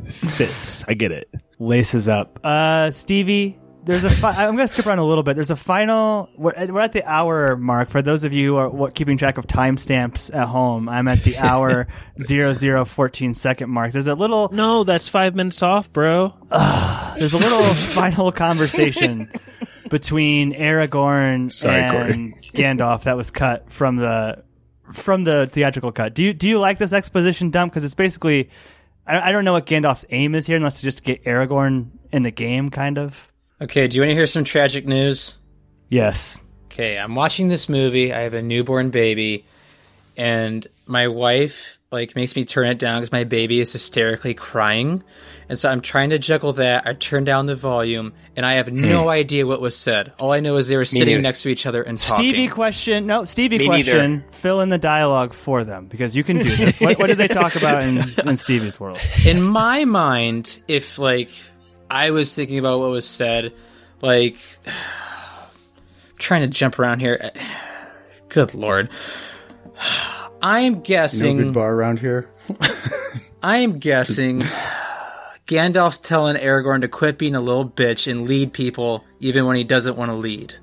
fits. 0.08 0.86
I 0.88 0.93
get 0.93 1.12
it. 1.12 1.30
laces 1.60 2.08
up. 2.08 2.39
Uh, 2.43 2.91
Stevie, 2.91 3.60
there's 3.84 4.04
a. 4.04 4.10
Fi- 4.10 4.32
I'm 4.46 4.56
going 4.56 4.67
to 4.67 4.67
skip 4.67 4.86
around 4.86 5.00
a 5.00 5.06
little 5.06 5.24
bit. 5.24 5.36
There's 5.36 5.52
a 5.52 5.56
final. 5.56 6.30
We're, 6.38 6.54
at- 6.54 6.72
we're 6.72 6.82
at 6.82 6.94
the 6.94 7.04
hour 7.04 7.56
mark. 7.58 7.89
For 7.89 8.02
those 8.02 8.24
of 8.24 8.34
you 8.34 8.48
who 8.54 8.56
are 8.58 8.70
what, 8.70 8.94
keeping 8.96 9.17
track 9.17 9.38
of 9.38 9.48
timestamps 9.48 10.34
at 10.34 10.48
home, 10.48 10.88
I'm 10.89 11.08
at 11.08 11.24
the 11.24 11.38
hour 11.38 11.88
zero 12.22 12.54
zero 12.54 12.86
fourteen 12.86 13.34
second 13.34 13.70
mark. 13.70 13.91
There's 13.91 14.08
a 14.08 14.15
little. 14.15 14.50
No, 14.52 14.84
that's 14.84 15.10
five 15.10 15.36
minutes 15.36 15.62
off, 15.63 15.91
bro. 15.91 16.34
There's 17.17 17.34
a 17.34 17.38
little 17.38 17.62
final 17.94 18.32
conversation 18.32 19.32
between 19.89 20.54
Aragorn 20.54 21.52
Sorry, 21.52 21.89
Corey. 21.91 22.12
and 22.13 22.41
Gandalf 22.54 23.04
that 23.04 23.17
was 23.17 23.32
cut 23.32 23.70
from 23.70 23.98
the 23.98 24.44
from 24.94 25.24
the 25.24 25.50
theatrical 25.52 25.91
cut. 25.91 26.13
Do 26.13 26.24
you 26.24 26.34
do 26.34 26.48
you 26.50 26.60
like 26.60 26.78
this 26.78 26.94
exposition 26.94 27.50
dump? 27.50 27.72
Because 27.74 27.84
it's 27.84 27.96
basically, 27.96 28.50
I, 29.08 29.30
I 29.30 29.32
don't 29.32 29.46
know 29.46 29.54
what 29.54 29.65
Gandalf's 29.65 30.06
aim 30.10 30.36
is 30.36 30.46
here, 30.48 30.58
unless 30.58 30.78
to 30.78 30.84
just 30.84 31.04
get 31.04 31.24
Aragorn 31.26 31.88
in 32.12 32.24
the 32.24 32.32
game, 32.32 32.70
kind 32.70 32.98
of. 32.98 33.31
Okay, 33.62 33.88
do 33.88 33.95
you 33.95 34.02
want 34.02 34.10
to 34.10 34.15
hear 34.15 34.26
some 34.26 34.43
tragic 34.43 34.88
news? 34.88 35.38
Yes. 35.88 36.41
Okay, 36.65 36.97
I'm 36.97 37.13
watching 37.13 37.47
this 37.47 37.69
movie. 37.69 38.12
I 38.12 38.21
have 38.21 38.34
a 38.34 38.41
newborn 38.41 38.89
baby, 38.89 39.45
and 40.17 40.65
my 40.88 41.10
wife 41.10 41.78
like 41.91 42.15
makes 42.15 42.36
me 42.36 42.45
turn 42.45 42.67
it 42.67 42.80
down 42.80 43.02
because 43.02 43.12
my 43.12 43.26
baby 43.26 43.60
is 43.60 43.71
hysterically 43.71 44.34
crying, 44.34 45.04
and 45.47 45.60
so 45.60 45.69
I'm 45.69 45.82
trying 45.82 46.10
to 46.10 46.17
juggle 46.17 46.54
that. 46.54 46.88
I 46.88 46.93
turn 46.93 47.24
down 47.24 47.45
the 47.45 47.56
volume, 47.56 48.13
and 48.36 48.47
I 48.47 48.54
have 48.54 48.67
hmm. 48.67 48.82
no 48.82 49.10
idea 49.10 49.45
what 49.45 49.62
was 49.62 49.78
said. 49.78 50.12
All 50.19 50.32
I 50.32 50.39
know 50.39 50.56
is 50.56 50.67
they 50.67 50.78
were 50.78 50.86
sitting 50.86 51.08
neither. 51.08 51.21
next 51.21 51.43
to 51.43 51.50
each 51.50 51.67
other 51.67 51.84
and 51.84 52.00
talking. 52.00 52.30
Stevie 52.30 52.47
question. 52.47 53.06
No, 53.06 53.26
Stevie 53.26 53.60
Me 53.60 53.65
question. 53.67 54.24
Fill 54.32 54.62
in 54.62 54.69
the 54.69 54.80
dialogue 54.80 55.36
for 55.36 55.63
them 55.63 55.86
because 55.86 56.15
you 56.15 56.24
can 56.24 56.39
do 56.39 56.56
this. 56.56 56.82
what, 56.82 56.97
what 56.97 57.08
did 57.08 57.19
they 57.19 57.28
talk 57.28 57.56
about 57.56 57.84
in, 57.84 58.06
in 58.26 58.38
Stevie's 58.38 58.80
world? 58.80 58.97
in 59.28 59.39
my 59.39 59.86
mind, 59.86 60.60
if 60.67 60.97
like 60.97 61.30
I 61.91 62.12
was 62.12 62.34
thinking 62.34 62.58
about 62.58 62.80
what 62.80 62.89
was 62.89 63.06
said, 63.06 63.54
like 64.01 64.38
trying 66.17 66.41
to 66.41 66.47
jump 66.47 66.80
around 66.80 67.01
here. 67.01 67.32
Good 68.30 68.54
lord. 68.54 68.89
I'm 70.41 70.80
guessing. 70.80 71.38
No 71.38 71.38
guessing 71.38 71.38
good 71.38 71.54
bar 71.54 71.73
around 71.73 71.99
here. 71.99 72.30
I'm 73.43 73.77
guessing 73.77 74.39
Gandalf's 75.45 75.99
telling 75.99 76.38
Aragorn 76.38 76.82
to 76.82 76.88
quit 76.88 77.17
being 77.17 77.36
a 77.36 77.41
little 77.41 77.69
bitch 77.69 78.10
and 78.10 78.21
lead 78.27 78.54
people 78.54 79.04
even 79.19 79.45
when 79.45 79.58
he 79.58 79.63
doesn't 79.63 79.97
want 79.97 80.10
to 80.10 80.15
lead. 80.15 80.56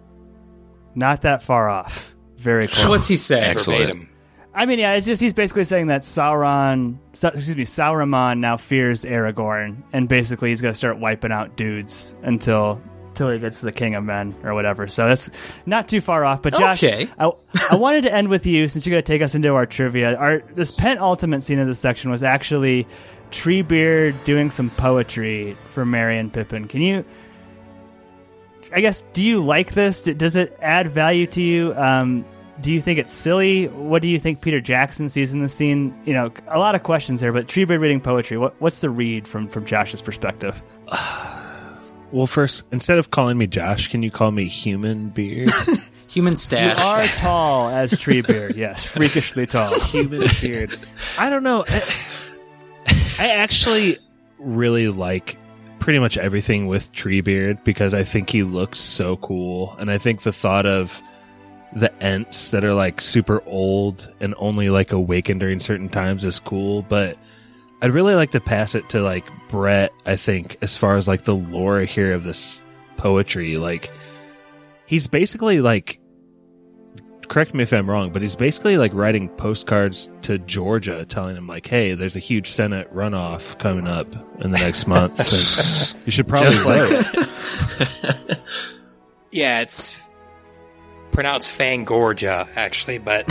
Not 0.94 1.22
that 1.22 1.42
far 1.42 1.68
off. 1.68 2.12
Very 2.38 2.68
close. 2.68 2.88
What's 2.88 3.08
he 3.08 3.18
say? 3.18 3.40
Excellent. 3.42 3.80
Verbatim. 3.80 4.08
I 4.54 4.66
mean, 4.66 4.78
yeah, 4.78 4.94
it's 4.94 5.06
just 5.06 5.20
he's 5.20 5.34
basically 5.34 5.64
saying 5.64 5.88
that 5.88 6.00
Sauron, 6.02 6.96
Sa- 7.12 7.28
excuse 7.28 7.56
me, 7.56 7.64
Sauron 7.64 8.38
now 8.40 8.56
fears 8.56 9.04
Aragorn, 9.04 9.82
and 9.92 10.08
basically 10.08 10.48
he's 10.48 10.60
going 10.60 10.72
to 10.72 10.78
start 10.78 10.98
wiping 10.98 11.30
out 11.32 11.56
dudes 11.56 12.14
until 12.22 12.80
until 13.08 13.30
he 13.30 13.38
gets 13.38 13.60
to 13.60 13.66
the 13.66 13.72
King 13.72 13.94
of 13.94 14.04
Men 14.04 14.34
or 14.44 14.54
whatever. 14.54 14.86
So 14.88 15.06
that's 15.08 15.30
not 15.66 15.88
too 15.88 16.00
far 16.00 16.24
off. 16.24 16.40
But 16.42 16.54
Josh, 16.54 16.82
Okay. 16.82 17.08
I, 17.18 17.30
I 17.70 17.76
wanted 17.76 18.02
to 18.04 18.12
end 18.14 18.28
with 18.28 18.46
you 18.46 18.68
since 18.68 18.86
you're 18.86 18.92
going 18.94 19.02
to 19.02 19.12
take 19.12 19.22
us 19.22 19.34
into 19.34 19.54
our 19.54 19.66
trivia. 19.66 20.14
Our 20.16 20.38
this 20.54 20.70
penultimate 20.72 21.42
scene 21.42 21.58
of 21.58 21.66
this 21.66 21.78
section 21.78 22.10
was 22.10 22.22
actually 22.22 22.86
Treebeard 23.30 24.24
doing 24.24 24.50
some 24.50 24.70
poetry 24.70 25.56
for 25.72 25.84
Merry 25.84 26.18
and 26.18 26.32
Pippin. 26.32 26.66
Can 26.68 26.80
you? 26.80 27.04
I 28.72 28.80
guess, 28.80 29.02
do 29.12 29.22
you 29.22 29.42
like 29.44 29.72
this? 29.74 30.02
Does 30.02 30.36
it 30.36 30.56
add 30.60 30.90
value 30.92 31.26
to 31.28 31.40
you? 31.40 31.74
Um, 31.74 32.24
do 32.60 32.72
you 32.72 32.80
think 32.80 32.98
it's 32.98 33.12
silly? 33.12 33.66
What 33.68 34.02
do 34.02 34.08
you 34.08 34.18
think 34.18 34.40
Peter 34.40 34.60
Jackson 34.60 35.08
sees 35.08 35.32
in 35.32 35.40
the 35.40 35.48
scene? 35.48 35.98
You 36.04 36.14
know, 36.14 36.32
a 36.48 36.58
lot 36.58 36.74
of 36.74 36.82
questions 36.82 37.20
there, 37.20 37.32
but 37.32 37.46
Treebeard 37.46 37.80
reading 37.80 38.00
poetry, 38.00 38.36
what, 38.38 38.60
what's 38.60 38.80
the 38.80 38.90
read 38.90 39.28
from, 39.28 39.48
from 39.48 39.64
Josh's 39.64 40.02
perspective? 40.02 40.60
Well, 42.10 42.26
first, 42.26 42.64
instead 42.72 42.96
of 42.96 43.10
calling 43.10 43.36
me 43.36 43.46
Josh, 43.46 43.88
can 43.88 44.02
you 44.02 44.10
call 44.10 44.30
me 44.30 44.46
Human 44.46 45.10
Beard? 45.10 45.50
Human 46.08 46.36
You 46.50 46.56
are 46.56 47.04
tall 47.04 47.68
as 47.68 47.92
Treebeard, 47.92 48.56
yes, 48.56 48.82
freakishly 48.82 49.46
tall. 49.46 49.78
Human 49.80 50.26
Beard. 50.40 50.78
I 51.18 51.28
don't 51.28 51.42
know. 51.42 51.66
I, 51.68 51.82
I 53.18 53.28
actually 53.28 53.98
really 54.38 54.88
like 54.88 55.36
pretty 55.80 55.98
much 55.98 56.16
everything 56.16 56.66
with 56.66 56.90
Treebeard 56.94 57.62
because 57.62 57.92
I 57.92 58.04
think 58.04 58.30
he 58.30 58.42
looks 58.42 58.80
so 58.80 59.18
cool, 59.18 59.76
and 59.78 59.90
I 59.90 59.98
think 59.98 60.22
the 60.22 60.32
thought 60.32 60.64
of 60.64 61.02
the 61.74 61.92
Ents 62.02 62.50
that 62.50 62.64
are 62.64 62.74
like 62.74 63.00
super 63.00 63.42
old 63.46 64.12
and 64.20 64.34
only 64.38 64.70
like 64.70 64.92
awaken 64.92 65.38
during 65.38 65.60
certain 65.60 65.88
times 65.88 66.24
is 66.24 66.40
cool, 66.40 66.82
but 66.82 67.18
I'd 67.82 67.90
really 67.90 68.14
like 68.14 68.30
to 68.32 68.40
pass 68.40 68.74
it 68.74 68.88
to 68.90 69.02
like 69.02 69.24
Brett, 69.48 69.92
I 70.06 70.16
think, 70.16 70.56
as 70.62 70.76
far 70.76 70.96
as 70.96 71.06
like 71.06 71.24
the 71.24 71.34
lore 71.34 71.80
here 71.80 72.12
of 72.12 72.24
this 72.24 72.62
poetry. 72.96 73.56
Like, 73.56 73.90
he's 74.86 75.06
basically 75.06 75.60
like, 75.60 76.00
correct 77.28 77.54
me 77.54 77.62
if 77.62 77.72
I'm 77.72 77.88
wrong, 77.88 78.10
but 78.10 78.22
he's 78.22 78.36
basically 78.36 78.78
like 78.78 78.92
writing 78.94 79.28
postcards 79.28 80.10
to 80.22 80.38
Georgia 80.38 81.04
telling 81.04 81.36
him, 81.36 81.46
like, 81.46 81.66
hey, 81.66 81.94
there's 81.94 82.16
a 82.16 82.20
huge 82.20 82.50
Senate 82.50 82.92
runoff 82.92 83.58
coming 83.58 83.86
up 83.86 84.12
in 84.40 84.48
the 84.48 84.58
next 84.58 84.86
month. 84.86 85.18
you 86.06 86.10
should 86.10 86.26
probably 86.26 86.56
vote. 86.56 88.38
Yeah, 89.30 89.60
it's 89.60 90.07
pronounced 91.18 91.58
Fangorgia 91.58 92.48
actually, 92.54 92.98
but 92.98 93.24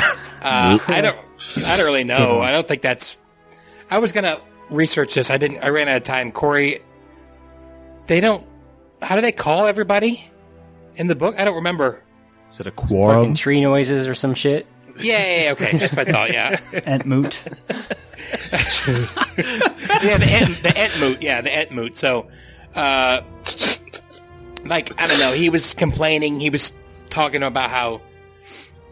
uh, 0.44 0.78
I 0.90 1.00
don't. 1.00 1.18
I 1.66 1.78
don't 1.78 1.86
really 1.86 2.04
know. 2.04 2.42
I 2.42 2.52
don't 2.52 2.68
think 2.68 2.82
that's. 2.82 3.18
I 3.90 4.00
was 4.00 4.12
gonna 4.12 4.42
research 4.70 5.16
this. 5.16 5.32
I 5.32 5.38
didn't. 5.38 5.64
I 5.64 5.70
ran 5.70 5.88
out 5.88 5.96
of 5.96 6.04
time. 6.04 6.34
Corey, 6.34 6.80
they 8.08 8.20
don't. 8.20 8.44
How 9.02 9.16
do 9.16 9.22
they 9.22 9.32
call 9.32 9.68
everybody 9.68 10.30
in 10.96 11.08
the 11.08 11.16
book? 11.16 11.36
I 11.40 11.46
don't 11.46 11.56
remember. 11.56 12.04
Is 12.50 12.60
it 12.60 12.68
a 12.68 12.72
Fucking 12.72 12.88
quorum? 12.90 13.34
tree 13.34 13.62
noises 13.62 14.06
or 14.06 14.16
some 14.16 14.34
shit. 14.34 14.68
Yeah, 15.00 15.26
yeah, 15.26 15.44
yeah, 15.46 15.52
okay, 15.54 15.78
that's 15.78 15.96
what 15.96 16.10
I 16.10 16.12
thought. 16.12 16.34
Yeah, 16.34 16.58
Entmoot. 16.58 17.38
yeah, 20.04 20.18
the 20.18 20.28
ent, 20.30 20.62
the 20.62 20.74
Entmoot. 20.76 21.22
Yeah, 21.22 21.40
the 21.40 21.52
Entmoot. 21.52 21.96
So, 21.96 22.28
uh, 22.76 23.22
like 24.66 24.92
I 25.02 25.08
don't 25.08 25.20
know. 25.22 25.32
He 25.32 25.50
was 25.50 25.74
complaining. 25.74 26.42
He 26.42 26.50
was 26.50 26.74
talking 27.10 27.44
about 27.44 27.70
how 27.70 28.02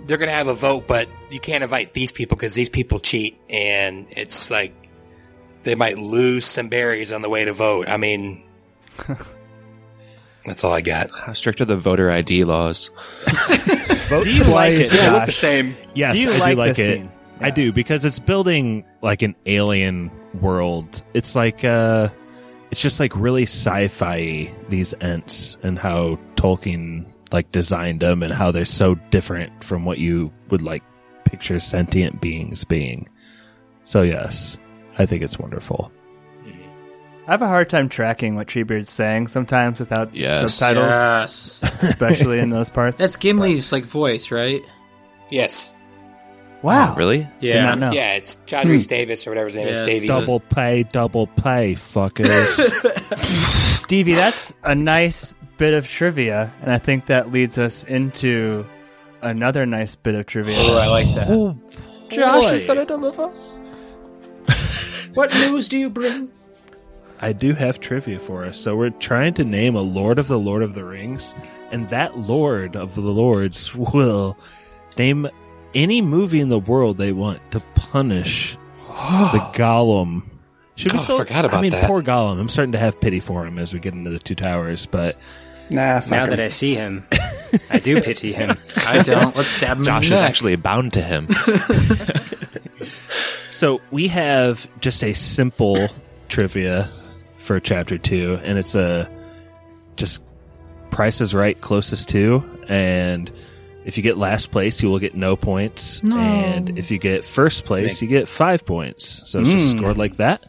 they're 0.05 0.17
gonna 0.17 0.31
have 0.31 0.47
a 0.47 0.53
vote, 0.53 0.87
but 0.87 1.07
you 1.31 1.39
can't 1.39 1.63
invite 1.63 1.93
these 1.93 2.11
people 2.11 2.37
because 2.37 2.53
these 2.53 2.69
people 2.69 2.99
cheat, 2.99 3.37
and 3.49 4.05
it's 4.11 4.51
like 4.51 4.73
they 5.63 5.75
might 5.75 5.97
lose 5.97 6.45
some 6.45 6.69
berries 6.69 7.11
on 7.11 7.21
the 7.21 7.29
way 7.29 7.45
to 7.45 7.53
vote. 7.53 7.87
I 7.87 7.97
mean, 7.97 8.43
that's 10.45 10.63
all 10.63 10.71
I 10.71 10.81
got. 10.81 11.07
How 11.25 11.33
strict 11.33 11.61
are 11.61 11.65
the 11.65 11.77
voter 11.77 12.11
ID 12.11 12.43
laws? 12.43 12.91
vote 14.09 14.23
Do 14.23 14.31
you 14.33 14.43
like 14.43 14.71
it, 14.71 14.89
They 14.89 15.11
look 15.11 15.25
the 15.25 15.31
same. 15.31 15.75
Yes, 15.95 16.13
Do 16.15 16.21
you 16.21 16.31
I 16.31 16.37
like 16.37 16.51
do 16.51 16.55
like 16.57 16.75
this 16.75 16.87
it. 16.87 16.97
scene? 16.99 17.11
I 17.41 17.49
do 17.49 17.73
because 17.73 18.05
it's 18.05 18.19
building 18.19 18.85
like 19.01 19.21
an 19.21 19.35
alien 19.45 20.09
world. 20.39 21.03
It's 21.13 21.35
like 21.35 21.63
uh 21.65 22.09
it's 22.71 22.81
just 22.81 22.99
like 22.99 23.15
really 23.15 23.43
sci-fi 23.43 24.53
these 24.69 24.93
ents 25.01 25.57
and 25.63 25.77
how 25.79 26.17
Tolkien 26.35 27.05
like 27.31 27.51
designed 27.51 28.01
them 28.01 28.23
and 28.23 28.31
how 28.33 28.51
they're 28.51 28.65
so 28.65 28.95
different 29.11 29.63
from 29.63 29.85
what 29.85 29.97
you 29.97 30.31
would 30.49 30.61
like 30.61 30.83
picture 31.25 31.59
sentient 31.59 32.21
beings 32.21 32.63
being. 32.63 33.09
So 33.83 34.01
yes, 34.01 34.57
I 34.97 35.05
think 35.05 35.23
it's 35.23 35.37
wonderful. 35.37 35.91
I 37.27 37.31
have 37.31 37.41
a 37.41 37.47
hard 37.47 37.69
time 37.69 37.89
tracking 37.89 38.35
what 38.35 38.47
Treebeard's 38.47 38.91
saying 38.91 39.29
sometimes 39.29 39.79
without 39.79 40.15
Yes. 40.15 40.53
subtitles, 40.53 41.59
Yes. 41.61 41.81
especially 41.81 42.37
in 42.37 42.49
those 42.51 42.69
parts. 42.69 42.99
That's 42.99 43.17
Gimli's 43.17 43.71
like 43.71 43.83
voice, 43.83 44.29
right? 44.29 44.61
Yes. 45.31 45.73
wow. 46.61 46.93
Really? 46.95 47.27
Did 47.41 47.61
not 47.63 47.79
know. 47.79 47.91
Yeah, 47.91 48.13
it's 48.13 48.35
John 48.45 48.67
Rhys 48.67 48.85
hmm. 48.85 48.89
Davis 48.89 49.25
or 49.25 49.31
whatever 49.31 49.47
his 49.47 49.55
name 49.55 49.67
is. 49.67 49.79
Yeah, 49.79 49.85
Davies. 49.85 50.07
Double 50.07 50.39
pay, 50.39 50.83
double 50.83 51.25
pay, 51.27 51.73
fuckers. 51.73 53.15
Stevie, 53.83 54.13
that's 54.13 54.53
a 54.63 54.75
nice 54.75 55.33
bit 55.57 55.73
of 55.73 55.87
trivia, 55.87 56.51
and 56.61 56.71
I 56.71 56.77
think 56.77 57.07
that 57.07 57.31
leads 57.31 57.57
us 57.57 57.83
into 57.83 58.65
another 59.21 59.65
nice 59.65 59.95
bit 59.95 60.15
of 60.15 60.25
trivia. 60.25 60.55
Oh, 60.57 60.77
I 60.79 60.87
like 60.87 61.15
that. 61.15 61.27
Oh, 61.29 61.57
Josh 62.09 62.53
is 62.53 62.63
going 62.63 62.79
to 62.79 62.85
deliver. 62.85 63.31
What 65.13 65.33
news 65.33 65.67
do 65.69 65.77
you 65.77 65.89
bring? 65.89 66.29
I 67.21 67.31
do 67.31 67.53
have 67.53 67.79
trivia 67.79 68.19
for 68.19 68.43
us. 68.43 68.59
So 68.59 68.75
we're 68.75 68.89
trying 68.89 69.33
to 69.35 69.45
name 69.45 69.75
a 69.75 69.81
Lord 69.81 70.19
of 70.19 70.27
the 70.27 70.37
Lord 70.37 70.61
of 70.61 70.73
the 70.75 70.83
Rings, 70.83 71.33
and 71.71 71.89
that 71.89 72.17
Lord 72.17 72.75
of 72.75 72.95
the 72.95 73.01
Lords 73.01 73.73
will 73.73 74.37
name 74.97 75.27
any 75.73 76.01
movie 76.01 76.41
in 76.41 76.49
the 76.49 76.59
world 76.59 76.97
they 76.97 77.13
want 77.13 77.39
to 77.51 77.61
punish 77.75 78.57
the 78.87 79.49
Gollum. 79.53 80.23
Should 80.75 80.91
we 80.91 80.97
Oh, 80.97 81.01
I 81.01 81.03
still- 81.03 81.17
forgot 81.19 81.45
about 81.45 81.59
I 81.59 81.61
mean, 81.61 81.71
that. 81.71 81.85
poor 81.85 82.03
Gollum. 82.03 82.37
I'm 82.39 82.49
starting 82.49 82.73
to 82.73 82.77
have 82.77 82.99
pity 82.99 83.21
for 83.21 83.45
him 83.47 83.57
as 83.57 83.73
we 83.73 83.79
get 83.79 83.93
into 83.93 84.09
the 84.09 84.19
Two 84.19 84.35
Towers, 84.35 84.85
but 84.85 85.17
Nah, 85.71 85.99
fuck 85.99 86.11
Now 86.11 86.23
him. 86.25 86.29
that 86.31 86.39
I 86.39 86.47
see 86.49 86.75
him, 86.75 87.05
I 87.69 87.79
do 87.79 88.01
pity 88.01 88.33
him. 88.33 88.57
I 88.85 89.01
don't. 89.01 89.35
Let's 89.35 89.49
stab 89.49 89.77
him 89.77 89.85
Josh 89.85 90.07
in 90.07 90.13
is 90.13 90.19
neck. 90.19 90.29
actually 90.29 90.55
bound 90.57 90.93
to 90.93 91.01
him. 91.01 91.27
So 93.51 93.79
we 93.89 94.09
have 94.09 94.67
just 94.81 95.01
a 95.01 95.13
simple 95.13 95.87
trivia 96.27 96.89
for 97.37 97.59
chapter 97.61 97.97
two, 97.97 98.37
and 98.43 98.57
it's 98.57 98.75
a 98.75 99.09
just 99.95 100.21
Price 100.91 101.21
is 101.21 101.33
Right 101.33 101.59
closest 101.61 102.09
to, 102.09 102.43
and 102.67 103.31
if 103.85 103.95
you 103.95 104.03
get 104.03 104.17
last 104.17 104.51
place, 104.51 104.83
you 104.83 104.89
will 104.89 104.99
get 104.99 105.15
no 105.15 105.37
points, 105.37 106.03
No. 106.03 106.17
and 106.17 106.77
if 106.77 106.91
you 106.91 106.97
get 106.97 107.23
first 107.23 107.63
place, 107.63 108.01
you 108.01 108.09
get 108.09 108.27
five 108.27 108.65
points. 108.65 109.25
So 109.29 109.39
it's 109.39 109.49
just 109.51 109.73
Mm. 109.75 109.77
scored 109.79 109.97
like 109.97 110.17
that. 110.17 110.43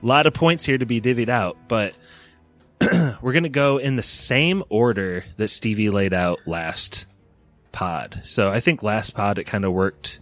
A 0.00 0.06
lot 0.06 0.26
of 0.26 0.32
points 0.32 0.64
here 0.64 0.78
to 0.78 0.86
be 0.86 1.00
divvied 1.00 1.28
out, 1.28 1.56
but 1.66 1.92
we're 3.20 3.32
gonna 3.32 3.48
go 3.48 3.78
in 3.78 3.96
the 3.96 4.02
same 4.02 4.62
order 4.68 5.24
that 5.36 5.48
Stevie 5.48 5.90
laid 5.90 6.12
out 6.12 6.40
last 6.46 7.06
pod. 7.72 8.20
So 8.24 8.50
I 8.50 8.60
think 8.60 8.82
last 8.82 9.14
pod 9.14 9.38
it 9.38 9.44
kind 9.44 9.64
of 9.64 9.72
worked 9.72 10.20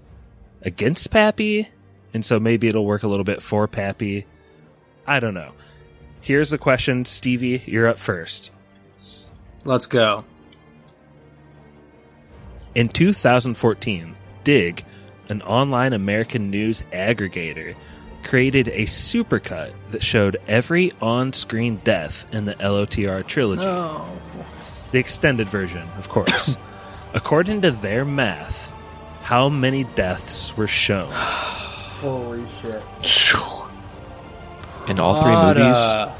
against 0.62 1.10
Pappy, 1.10 1.68
and 2.12 2.24
so 2.24 2.40
maybe 2.40 2.68
it'll 2.68 2.86
work 2.86 3.02
a 3.02 3.08
little 3.08 3.24
bit 3.24 3.42
for 3.42 3.68
Pappy. 3.68 4.26
I 5.06 5.20
don't 5.20 5.34
know. 5.34 5.52
Here's 6.20 6.50
the 6.50 6.58
question, 6.58 7.04
Stevie. 7.04 7.62
You're 7.66 7.86
up 7.86 7.98
first. 7.98 8.50
Let's 9.64 9.86
go. 9.86 10.24
In 12.74 12.88
2014, 12.88 14.16
Digg, 14.44 14.84
an 15.28 15.40
online 15.42 15.92
American 15.92 16.50
news 16.50 16.82
aggregator, 16.92 17.74
created 18.26 18.68
a 18.68 18.82
supercut 18.82 19.72
that 19.92 20.02
showed 20.02 20.36
every 20.48 20.92
on-screen 21.00 21.80
death 21.84 22.26
in 22.32 22.44
the 22.44 22.54
LOTR 22.54 23.26
trilogy. 23.26 23.62
The 24.92 24.98
extended 24.98 25.48
version, 25.48 25.88
of 25.96 26.08
course. 26.08 26.56
According 27.14 27.62
to 27.62 27.70
their 27.70 28.04
math, 28.04 28.70
how 29.22 29.48
many 29.48 29.84
deaths 29.84 30.56
were 30.56 30.66
shown? 30.66 31.10
Holy 31.12 32.44
shit. 32.60 32.82
In 34.88 35.00
all 35.00 35.20
three 35.22 35.32
What, 35.32 35.56
movies, 35.56 35.76
uh, 35.76 36.14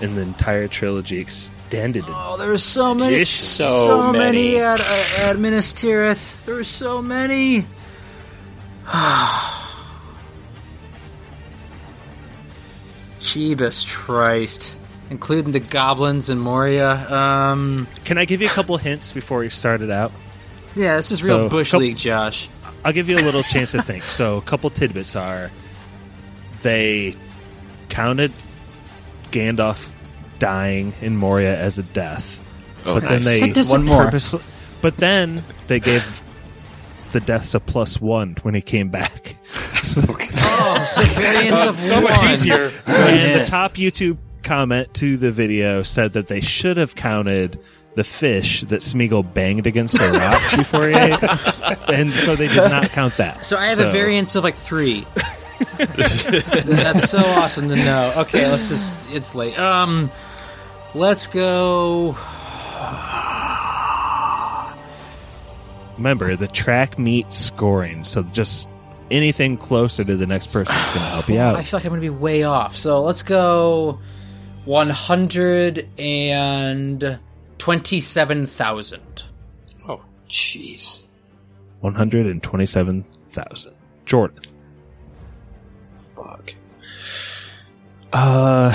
in 0.00 0.16
the 0.16 0.22
entire 0.22 0.68
trilogy 0.68 1.18
extended. 1.18 2.04
Oh, 2.08 2.36
there 2.38 2.48
were 2.48 2.58
so 2.58 2.94
many, 2.94 3.24
so, 3.24 3.64
So 3.86 4.12
many, 4.12 4.54
many. 4.54 4.60
at, 4.60 4.80
at 5.18 5.38
Minas 5.38 5.72
Tirith. 5.72 6.44
There 6.44 6.54
were 6.56 6.64
so 6.64 7.00
many. 7.00 7.66
Jeebus 13.26 13.86
Christ. 13.92 14.76
Including 15.10 15.52
the 15.52 15.60
goblins 15.60 16.30
and 16.30 16.40
Moria. 16.40 16.90
Um, 17.12 17.86
Can 18.04 18.18
I 18.18 18.24
give 18.24 18.40
you 18.40 18.48
a 18.48 18.50
couple 18.50 18.76
hints 18.76 19.12
before 19.12 19.38
we 19.40 19.50
start 19.50 19.80
it 19.80 19.90
out? 19.90 20.10
yeah, 20.74 20.96
this 20.96 21.10
is 21.12 21.22
real 21.22 21.36
So, 21.36 21.48
Bush 21.48 21.70
coup- 21.70 21.78
League, 21.78 21.96
Josh. 21.96 22.48
I'll 22.84 22.92
give 22.92 23.08
you 23.08 23.16
a 23.16 23.22
little 23.22 23.42
chance 23.44 23.70
to 23.72 23.82
think. 23.82 24.02
So, 24.04 24.36
a 24.36 24.42
couple 24.42 24.68
tidbits 24.70 25.14
are 25.16 25.50
they 26.62 27.14
counted 27.88 28.32
Gandalf 29.30 29.88
dying 30.38 30.92
in 31.00 31.16
Moria 31.16 31.56
as 31.56 31.78
a 31.78 31.82
death, 31.82 32.40
Oh, 32.84 32.94
but 32.94 33.08
then 33.08 33.22
they 33.22 33.40
That 33.40 33.54
doesn't- 33.54 33.72
One 33.78 33.84
more. 33.86 34.04
purposely- 34.04 34.40
but 34.82 34.96
then 34.98 35.44
they 35.68 35.80
gave 35.80 36.22
the 37.12 37.20
deaths 37.20 37.54
a 37.54 37.60
plus 37.60 38.00
one 38.00 38.36
when 38.42 38.54
he 38.54 38.60
came 38.60 38.88
back. 38.88 39.36
Oh, 39.96 40.84
so 40.86 41.02
variants 41.20 41.66
of 41.66 41.78
so 41.78 41.94
one. 41.96 42.04
much 42.04 42.24
easier. 42.24 42.72
and 42.86 43.40
the 43.40 43.46
top 43.46 43.74
YouTube 43.74 44.18
comment 44.42 44.92
to 44.94 45.16
the 45.16 45.30
video 45.32 45.82
said 45.82 46.12
that 46.14 46.28
they 46.28 46.40
should 46.40 46.76
have 46.76 46.94
counted 46.94 47.60
the 47.94 48.04
fish 48.04 48.60
that 48.62 48.80
Smeagol 48.80 49.32
banged 49.34 49.66
against 49.66 49.94
the 49.98 50.10
rock 50.18 50.42
before 50.56 50.86
he 50.86 50.94
ate, 50.94 51.88
and 51.88 52.12
so 52.12 52.36
they 52.36 52.46
did 52.46 52.56
not 52.56 52.90
count 52.90 53.16
that. 53.16 53.44
So 53.46 53.56
I 53.56 53.66
have 53.66 53.80
a 53.80 53.90
variance 53.90 54.36
of 54.36 54.44
like 54.44 54.54
three. 54.54 55.06
That's 55.78 57.10
so 57.10 57.18
awesome 57.18 57.68
to 57.70 57.76
know. 57.76 58.12
Okay, 58.18 58.46
let's 58.50 58.68
just. 58.68 58.92
It's 59.10 59.34
late. 59.34 59.58
Um, 59.58 60.10
let's 60.94 61.26
go. 61.26 62.16
Remember, 65.96 66.36
the 66.36 66.48
track 66.48 66.98
meet 66.98 67.32
scoring, 67.32 68.04
so 68.04 68.22
just 68.24 68.68
anything 69.10 69.56
closer 69.56 70.04
to 70.04 70.16
the 70.16 70.26
next 70.26 70.48
person 70.48 70.74
is 70.74 70.94
going 70.94 70.94
to 70.94 71.12
help 71.12 71.28
you 71.28 71.38
out. 71.38 71.56
I 71.56 71.62
feel 71.62 71.78
like 71.78 71.84
I'm 71.84 71.90
going 71.90 72.02
to 72.02 72.10
be 72.10 72.16
way 72.16 72.42
off. 72.44 72.76
So 72.76 73.02
let's 73.02 73.22
go. 73.22 74.00
One 74.64 74.90
hundred 74.90 75.88
and 75.96 77.20
twenty-seven 77.58 78.46
thousand. 78.46 79.22
Oh, 79.88 80.02
jeez. 80.28 81.04
One 81.80 81.94
hundred 81.94 82.26
and 82.26 82.42
twenty-seven 82.42 83.04
thousand. 83.30 83.74
Jordan, 84.06 84.40
fuck. 86.16 86.54
Uh, 88.12 88.72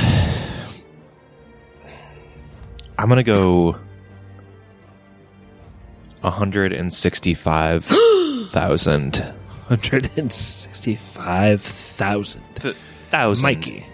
I'm 2.98 3.10
gonna 3.10 3.24
go. 3.24 3.76
One 8.54 9.41
hundred 9.80 10.10
and 10.18 10.32
sixty-five 10.32 11.62
thousand. 11.62 12.42
hundred 12.42 12.56
and 12.58 12.72
sixty-five 12.72 12.74
thousand. 12.74 12.76
Thousand. 13.12 13.44
Mikey, 13.44 13.86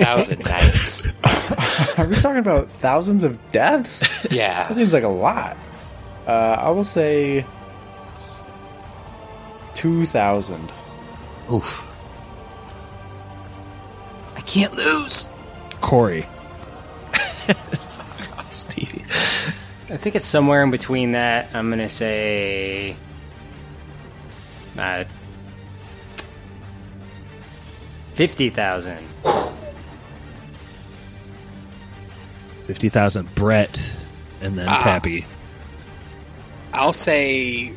Thousand, 0.00 0.44
nice. 0.44 1.06
Are 1.98 2.06
we 2.06 2.14
talking 2.16 2.38
about 2.38 2.70
thousands 2.70 3.22
of 3.24 3.38
deaths? 3.52 4.02
Yeah. 4.30 4.66
That 4.68 4.74
seems 4.74 4.92
like 4.92 5.02
a 5.04 5.08
lot. 5.08 5.56
Uh, 6.26 6.30
I 6.30 6.70
will 6.70 6.84
say 6.84 7.44
2,000. 9.74 10.72
Oof. 11.52 11.94
I 14.36 14.40
can't 14.42 14.72
lose. 14.72 15.28
Corey, 15.80 16.26
Stevie. 18.50 19.02
I 19.90 19.96
think 19.96 20.14
it's 20.14 20.24
somewhere 20.26 20.62
in 20.62 20.70
between 20.70 21.12
that. 21.12 21.48
I'm 21.54 21.68
gonna 21.70 21.88
say, 21.88 22.96
uh, 24.78 25.04
fifty 28.14 28.50
thousand. 28.50 28.98
fifty 32.66 32.88
thousand. 32.88 33.34
Brett, 33.34 33.80
and 34.40 34.56
then 34.58 34.66
Ah. 34.68 34.80
Pappy. 34.82 35.24
I'll 36.72 36.92
say 36.92 37.72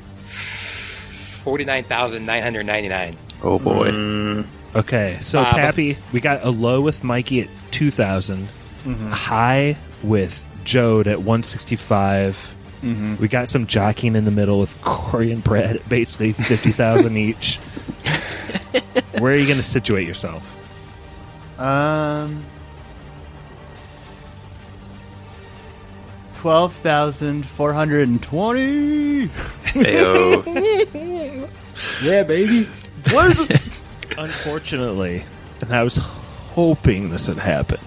49,999. 1.43 3.15
Oh 3.41 3.57
boy. 3.59 4.43
Okay, 4.75 5.17
so 5.21 5.39
Uh, 5.39 5.43
but- 5.51 5.59
Pappy, 5.61 5.97
we 6.11 6.19
got 6.19 6.43
a 6.45 6.49
low 6.49 6.81
with 6.81 7.03
Mikey 7.03 7.41
at 7.41 7.47
2,000, 7.71 8.47
Mm-hmm. 8.85 9.11
a 9.11 9.15
high 9.15 9.77
with 10.03 10.43
Jode 10.65 11.07
at 11.07 11.21
165. 11.21 12.55
Mm-hmm. 12.83 13.15
We 13.21 13.27
got 13.29 13.47
some 13.49 13.65
jockeying 13.65 14.15
in 14.15 14.25
the 14.25 14.31
middle 14.31 14.59
with 14.59 14.79
Corey 14.81 15.31
and 15.31 15.41
Brett 15.43 15.77
at 15.77 15.89
basically 15.89 16.33
50,000 16.33 17.15
each. 17.17 17.57
Where 19.19 19.33
are 19.33 19.37
you 19.37 19.45
going 19.45 19.57
to 19.57 19.63
situate 19.63 20.05
yourself? 20.07 20.59
Um, 21.59 22.43
twelve 26.33 26.73
thousand 26.73 27.45
four 27.45 27.71
hundred 27.73 28.09
and 28.09 28.21
twenty. 28.21 29.29
Yeah, 32.03 32.23
baby. 32.23 32.65
What 33.11 33.31
is 33.31 33.39
it? 33.49 33.79
Unfortunately, 34.17 35.23
and 35.61 35.73
I 35.73 35.83
was 35.83 35.97
hoping 35.97 37.09
this 37.09 37.27
would 37.27 37.39
happen. 37.39 37.79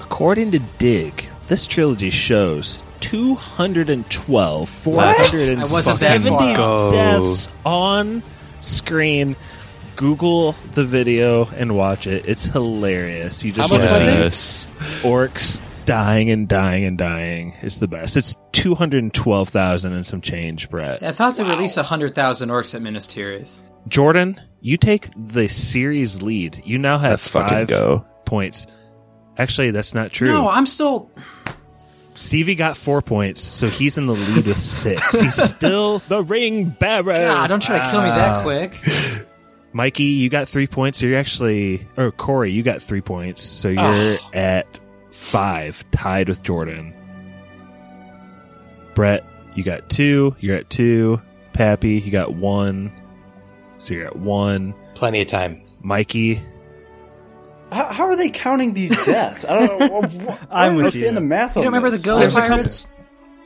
According 0.00 0.52
to 0.52 0.60
Digg, 0.78 1.28
this 1.48 1.66
trilogy 1.66 2.10
shows 2.10 2.78
212, 3.04 4.62
I 4.62 4.64
470 4.66 6.54
deaths 6.92 7.48
on 7.64 8.22
screen. 8.60 9.36
Google 9.96 10.52
the 10.72 10.84
video 10.84 11.44
and 11.54 11.76
watch 11.76 12.06
it. 12.08 12.24
It's 12.26 12.46
hilarious. 12.46 13.44
You 13.44 13.52
just 13.52 13.70
want 13.70 13.84
to 13.84 13.88
see 13.88 14.08
it? 14.08 14.18
Yes. 14.18 14.66
orcs 15.02 15.60
dying 15.84 16.30
and 16.30 16.48
dying 16.48 16.84
and 16.84 16.98
dying. 16.98 17.54
It's 17.62 17.78
the 17.78 17.86
best. 17.86 18.16
It's 18.16 18.34
212,000 18.52 19.92
and 19.92 20.04
some 20.04 20.20
change, 20.20 20.68
Brett. 20.70 21.02
I 21.02 21.12
thought 21.12 21.36
they 21.36 21.44
released 21.44 21.78
hundred 21.78 22.14
thousand 22.14 22.48
orcs 22.48 22.74
at 22.74 22.82
Minas 22.82 23.06
Tirith. 23.06 23.50
Jordan, 23.86 24.40
you 24.60 24.76
take 24.78 25.10
the 25.16 25.48
series 25.48 26.22
lead. 26.22 26.62
You 26.64 26.78
now 26.78 26.98
have 26.98 27.12
Let's 27.12 27.28
five 27.28 27.68
go. 27.68 28.04
points. 28.24 28.66
Actually, 29.36 29.72
that's 29.72 29.94
not 29.94 30.10
true. 30.10 30.28
No, 30.28 30.48
I'm 30.48 30.66
still. 30.66 31.10
Stevie 32.14 32.54
got 32.54 32.76
four 32.76 33.02
points, 33.02 33.42
so 33.42 33.66
he's 33.66 33.98
in 33.98 34.06
the 34.06 34.14
lead 34.14 34.46
with 34.46 34.60
six. 34.60 35.20
He's 35.20 35.34
still 35.34 35.98
the 36.08 36.22
ring 36.22 36.70
bearer. 36.70 37.12
God, 37.12 37.48
don't 37.48 37.62
try 37.62 37.78
to 37.78 37.90
kill 37.90 38.02
me 38.02 38.08
that 38.08 38.42
quick. 38.42 39.26
Mikey, 39.72 40.04
you 40.04 40.28
got 40.28 40.48
three 40.48 40.68
points. 40.68 41.00
So 41.00 41.06
you're 41.06 41.18
actually, 41.18 41.86
or 41.96 42.12
Corey, 42.12 42.52
you 42.52 42.62
got 42.62 42.80
three 42.80 43.00
points. 43.00 43.42
So 43.42 43.68
you're 43.68 43.80
oh. 43.80 44.30
at 44.32 44.78
five, 45.10 45.84
tied 45.90 46.28
with 46.28 46.42
Jordan. 46.44 46.94
Brett, 48.94 49.24
you 49.56 49.64
got 49.64 49.90
two. 49.90 50.36
You're 50.38 50.56
at 50.56 50.70
two. 50.70 51.20
Pappy, 51.52 52.00
you 52.00 52.12
got 52.12 52.34
one. 52.34 52.92
So 53.78 53.94
you're 53.94 54.06
at 54.06 54.16
one. 54.16 54.74
Plenty 54.94 55.22
of 55.22 55.28
time. 55.28 55.62
Mikey, 55.82 56.40
How, 57.74 57.92
how 57.92 58.04
are 58.06 58.16
they 58.16 58.30
counting 58.30 58.72
these 58.72 59.04
deaths? 59.04 59.44
I 59.44 59.66
don't 59.66 59.78
know. 59.80 60.38
I 60.50 60.66
I'm 60.66 60.72
don't 60.72 60.78
understand 60.78 61.02
you. 61.06 61.12
the 61.12 61.20
math. 61.20 61.56
You 61.56 61.60
on 61.60 61.64
don't 61.64 61.72
remember 61.74 61.90
the 61.90 61.96
this. 61.96 62.06
Ghost 62.06 62.20
There's 62.22 62.36
a 62.36 62.40
couple- 62.40 62.56
Pirates? 62.56 62.88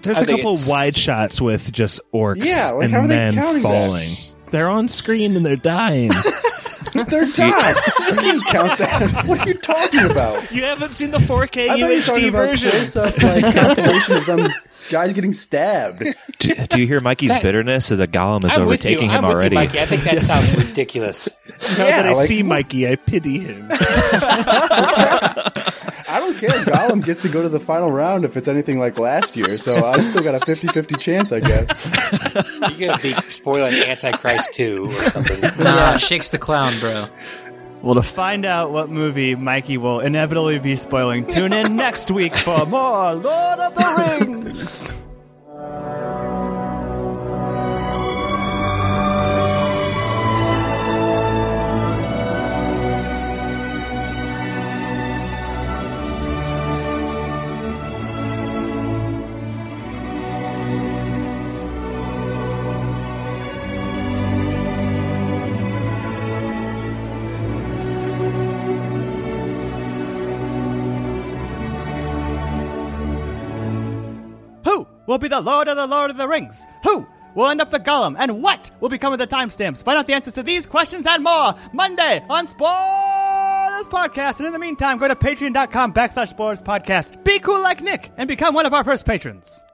There's 0.02 0.16
I 0.18 0.20
a 0.20 0.26
couple 0.26 0.50
it's- 0.52 0.68
wide 0.70 0.96
shots 0.96 1.40
with 1.40 1.72
just 1.72 2.00
orcs 2.14 2.44
Yeah, 2.44 2.70
like, 2.70 2.84
and 2.84 2.92
how 2.94 3.00
are 3.00 3.08
they 3.08 3.16
men 3.16 3.34
counting 3.34 3.62
that? 3.62 3.68
falling. 3.68 4.16
They're 4.52 4.68
on 4.68 4.88
screen 4.88 5.36
and 5.36 5.44
they're 5.44 5.56
dying. 5.56 6.10
They're 7.10 7.26
dying. 7.26 7.74
you 8.08 8.14
can't 8.16 8.44
count 8.48 8.78
that. 8.78 9.24
What 9.26 9.40
are 9.40 9.48
you 9.48 9.54
talking 9.54 10.10
about? 10.10 10.50
you 10.52 10.62
haven't 10.64 10.94
seen 10.94 11.10
the 11.10 11.18
4K 11.18 11.68
I 11.68 11.68
thought 11.68 11.78
you 11.78 11.86
were 11.96 12.00
talking 12.02 12.22
UHD 12.24 12.28
about 12.28 12.38
version. 12.48 12.70
close 12.70 12.96
up 12.96 13.18
like 13.22 13.54
compilation 13.54 14.16
of 14.16 14.26
them 14.26 14.50
guys 14.90 15.12
getting 15.12 15.32
stabbed. 15.34 16.02
Do, 16.38 16.54
do 16.54 16.80
you 16.80 16.86
hear 16.86 17.00
Mikey's 17.00 17.28
That- 17.30 17.42
bitterness 17.42 17.90
as 17.90 17.98
the 17.98 18.08
Gollum 18.08 18.44
is 18.44 18.52
I'm 18.52 18.66
with 18.66 18.84
you. 18.84 18.90
overtaking 18.96 19.10
I'm 19.10 19.16
him 19.18 19.26
with 19.26 19.34
already? 19.36 19.54
you, 19.56 19.60
Mikey. 19.62 19.80
I 19.80 19.84
think 19.86 20.02
that 20.04 20.22
sounds 20.24 20.56
ridiculous. 20.56 21.28
Now 21.60 21.84
Yeah, 21.86 22.02
that 22.02 22.06
I 22.06 22.12
like, 22.12 22.26
see 22.26 22.42
Mikey, 22.42 22.88
I 22.88 22.96
pity 22.96 23.38
him. 23.40 23.66
I 26.28 26.32
don't 26.32 26.38
care. 26.40 26.64
Gollum 26.64 27.04
gets 27.04 27.22
to 27.22 27.28
go 27.28 27.42
to 27.42 27.48
the 27.48 27.60
final 27.60 27.90
round 27.90 28.24
if 28.24 28.36
it's 28.36 28.48
anything 28.48 28.78
like 28.78 28.98
last 28.98 29.36
year, 29.36 29.58
so 29.58 29.86
I 29.86 30.00
still 30.00 30.22
got 30.22 30.34
a 30.34 30.38
50-50 30.40 30.98
chance, 30.98 31.32
I 31.32 31.40
guess. 31.40 31.68
You're 32.78 32.88
gonna 32.88 33.02
be 33.02 33.10
spoiling 33.30 33.74
Antichrist 33.74 34.54
2 34.54 34.86
or 34.90 35.04
something. 35.04 35.38
Nah, 35.64 35.96
Shakes 35.96 36.28
the 36.30 36.38
Clown, 36.38 36.78
bro. 36.80 37.06
Well, 37.82 37.94
to 37.94 38.02
find 38.02 38.44
out 38.44 38.72
what 38.72 38.90
movie 38.90 39.34
Mikey 39.36 39.78
will 39.78 40.00
inevitably 40.00 40.58
be 40.58 40.76
spoiling, 40.76 41.26
tune 41.26 41.52
in 41.52 41.76
next 41.76 42.10
week 42.10 42.34
for 42.36 42.66
more 42.66 43.14
Lord 43.14 43.58
of 43.60 43.74
the 43.74 44.16
Rings. 44.26 44.92
Will 75.08 75.18
be 75.18 75.26
the 75.26 75.40
Lord 75.40 75.66
of 75.66 75.76
the 75.76 75.86
Lord 75.86 76.12
of 76.12 76.16
the 76.16 76.28
Rings? 76.28 76.68
Who 76.84 77.04
will 77.34 77.48
end 77.48 77.60
up 77.60 77.70
the 77.70 77.80
Gollum? 77.80 78.14
And 78.16 78.40
what 78.42 78.70
will 78.80 78.90
become 78.90 79.12
of 79.12 79.18
the 79.18 79.26
timestamps? 79.26 79.82
Find 79.82 79.98
out 79.98 80.06
the 80.06 80.12
answers 80.12 80.34
to 80.34 80.44
these 80.44 80.66
questions 80.66 81.06
and 81.06 81.24
more 81.24 81.54
Monday 81.72 82.24
on 82.30 82.46
Spoilers 82.46 83.88
Podcast. 83.88 84.38
And 84.38 84.46
in 84.46 84.52
the 84.52 84.58
meantime, 84.60 84.98
go 84.98 85.08
to 85.08 85.16
patreon.com 85.16 85.94
backslash 85.94 86.28
spoilers 86.28 86.62
podcast. 86.62 87.24
Be 87.24 87.40
cool 87.40 87.60
like 87.60 87.80
Nick 87.80 88.12
and 88.16 88.28
become 88.28 88.54
one 88.54 88.66
of 88.66 88.74
our 88.74 88.84
first 88.84 89.04
patrons. 89.04 89.64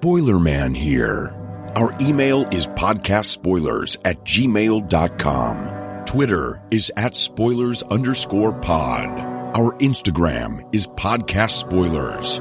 Spoiler 0.00 0.40
Man 0.40 0.74
here. 0.74 1.36
Our 1.76 1.92
email 2.00 2.46
is 2.52 2.66
podcastspoilers 2.68 3.98
at 4.06 4.24
gmail.com. 4.24 6.04
Twitter 6.06 6.58
is 6.70 6.90
at 6.96 7.14
spoilers 7.14 7.82
underscore 7.82 8.54
pod. 8.54 9.08
Our 9.54 9.76
Instagram 9.76 10.74
is 10.74 10.86
podcast 10.86 11.50
spoilers. 11.50 12.40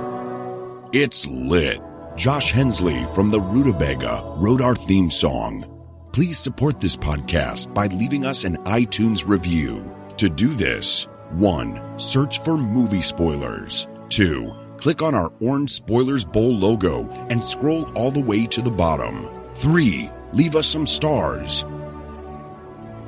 It's 0.94 1.28
lit. 1.28 1.82
Josh 2.16 2.52
Hensley 2.52 3.04
from 3.14 3.30
the 3.30 3.42
Rutabaga 3.42 4.36
wrote 4.38 4.62
our 4.62 4.76
theme 4.76 5.10
song. 5.10 5.66
Please 6.14 6.40
support 6.40 6.80
this 6.80 6.96
podcast 6.96 7.74
by 7.74 7.88
leaving 7.88 8.26
us 8.26 8.46
an 8.46 8.56
iTunes 8.64 9.28
review. 9.28 9.94
To 10.16 10.30
do 10.30 10.54
this, 10.54 11.10
1. 11.32 12.00
Search 12.00 12.40
for 12.40 12.58
movie 12.58 13.02
spoilers. 13.02 13.90
2. 14.08 14.59
Click 14.80 15.02
on 15.02 15.14
our 15.14 15.30
orange 15.42 15.72
Spoilers 15.72 16.24
Bowl 16.24 16.56
logo 16.56 17.06
and 17.30 17.44
scroll 17.44 17.92
all 17.98 18.12
the 18.12 18.22
way 18.22 18.48
to 18.48 18.62
the 18.62 18.72
bottom. 18.72 19.30
3. 19.56 20.10
Leave 20.32 20.56
us 20.56 20.70
some 20.70 20.88
stars 20.88 21.66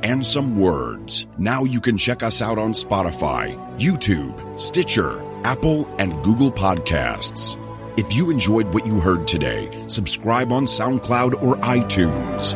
and 0.03 0.25
some 0.25 0.59
words. 0.59 1.27
Now 1.37 1.63
you 1.63 1.79
can 1.79 1.97
check 1.97 2.23
us 2.23 2.41
out 2.41 2.57
on 2.57 2.73
Spotify, 2.73 3.55
YouTube, 3.79 4.59
Stitcher, 4.59 5.23
Apple, 5.45 5.87
and 5.97 6.21
Google 6.25 6.51
Podcasts. 6.51 7.55
If 7.97 8.13
you 8.13 8.31
enjoyed 8.31 8.73
what 8.73 8.85
you 8.85 8.99
heard 8.99 9.25
today, 9.25 9.69
subscribe 9.87 10.51
on 10.51 10.65
SoundCloud 10.65 11.41
or 11.41 11.55
iTunes. 11.57 12.53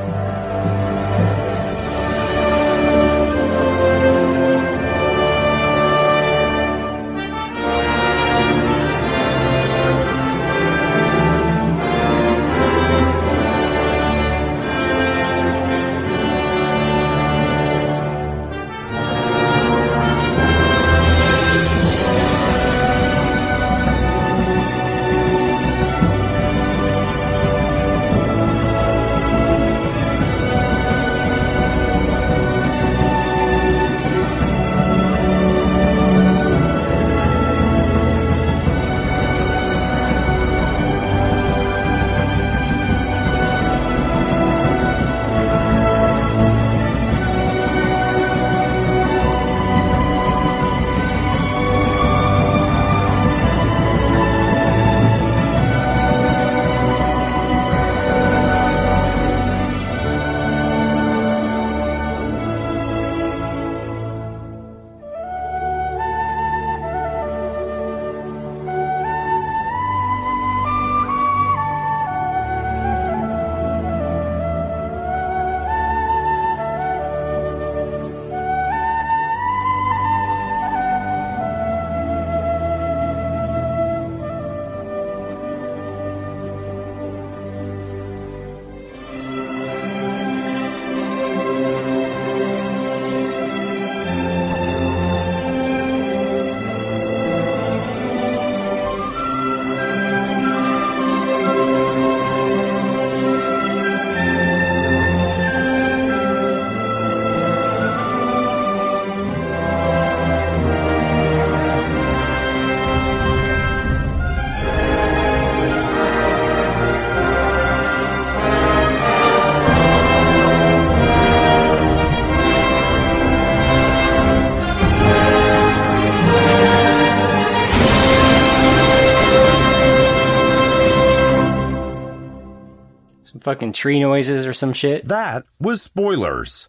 Fucking 133.45 133.73
tree 133.73 133.99
noises 133.99 134.47
or 134.47 134.53
some 134.53 134.73
shit. 134.73 135.05
That 135.05 135.43
was 135.59 135.83
spoilers. 135.83 136.67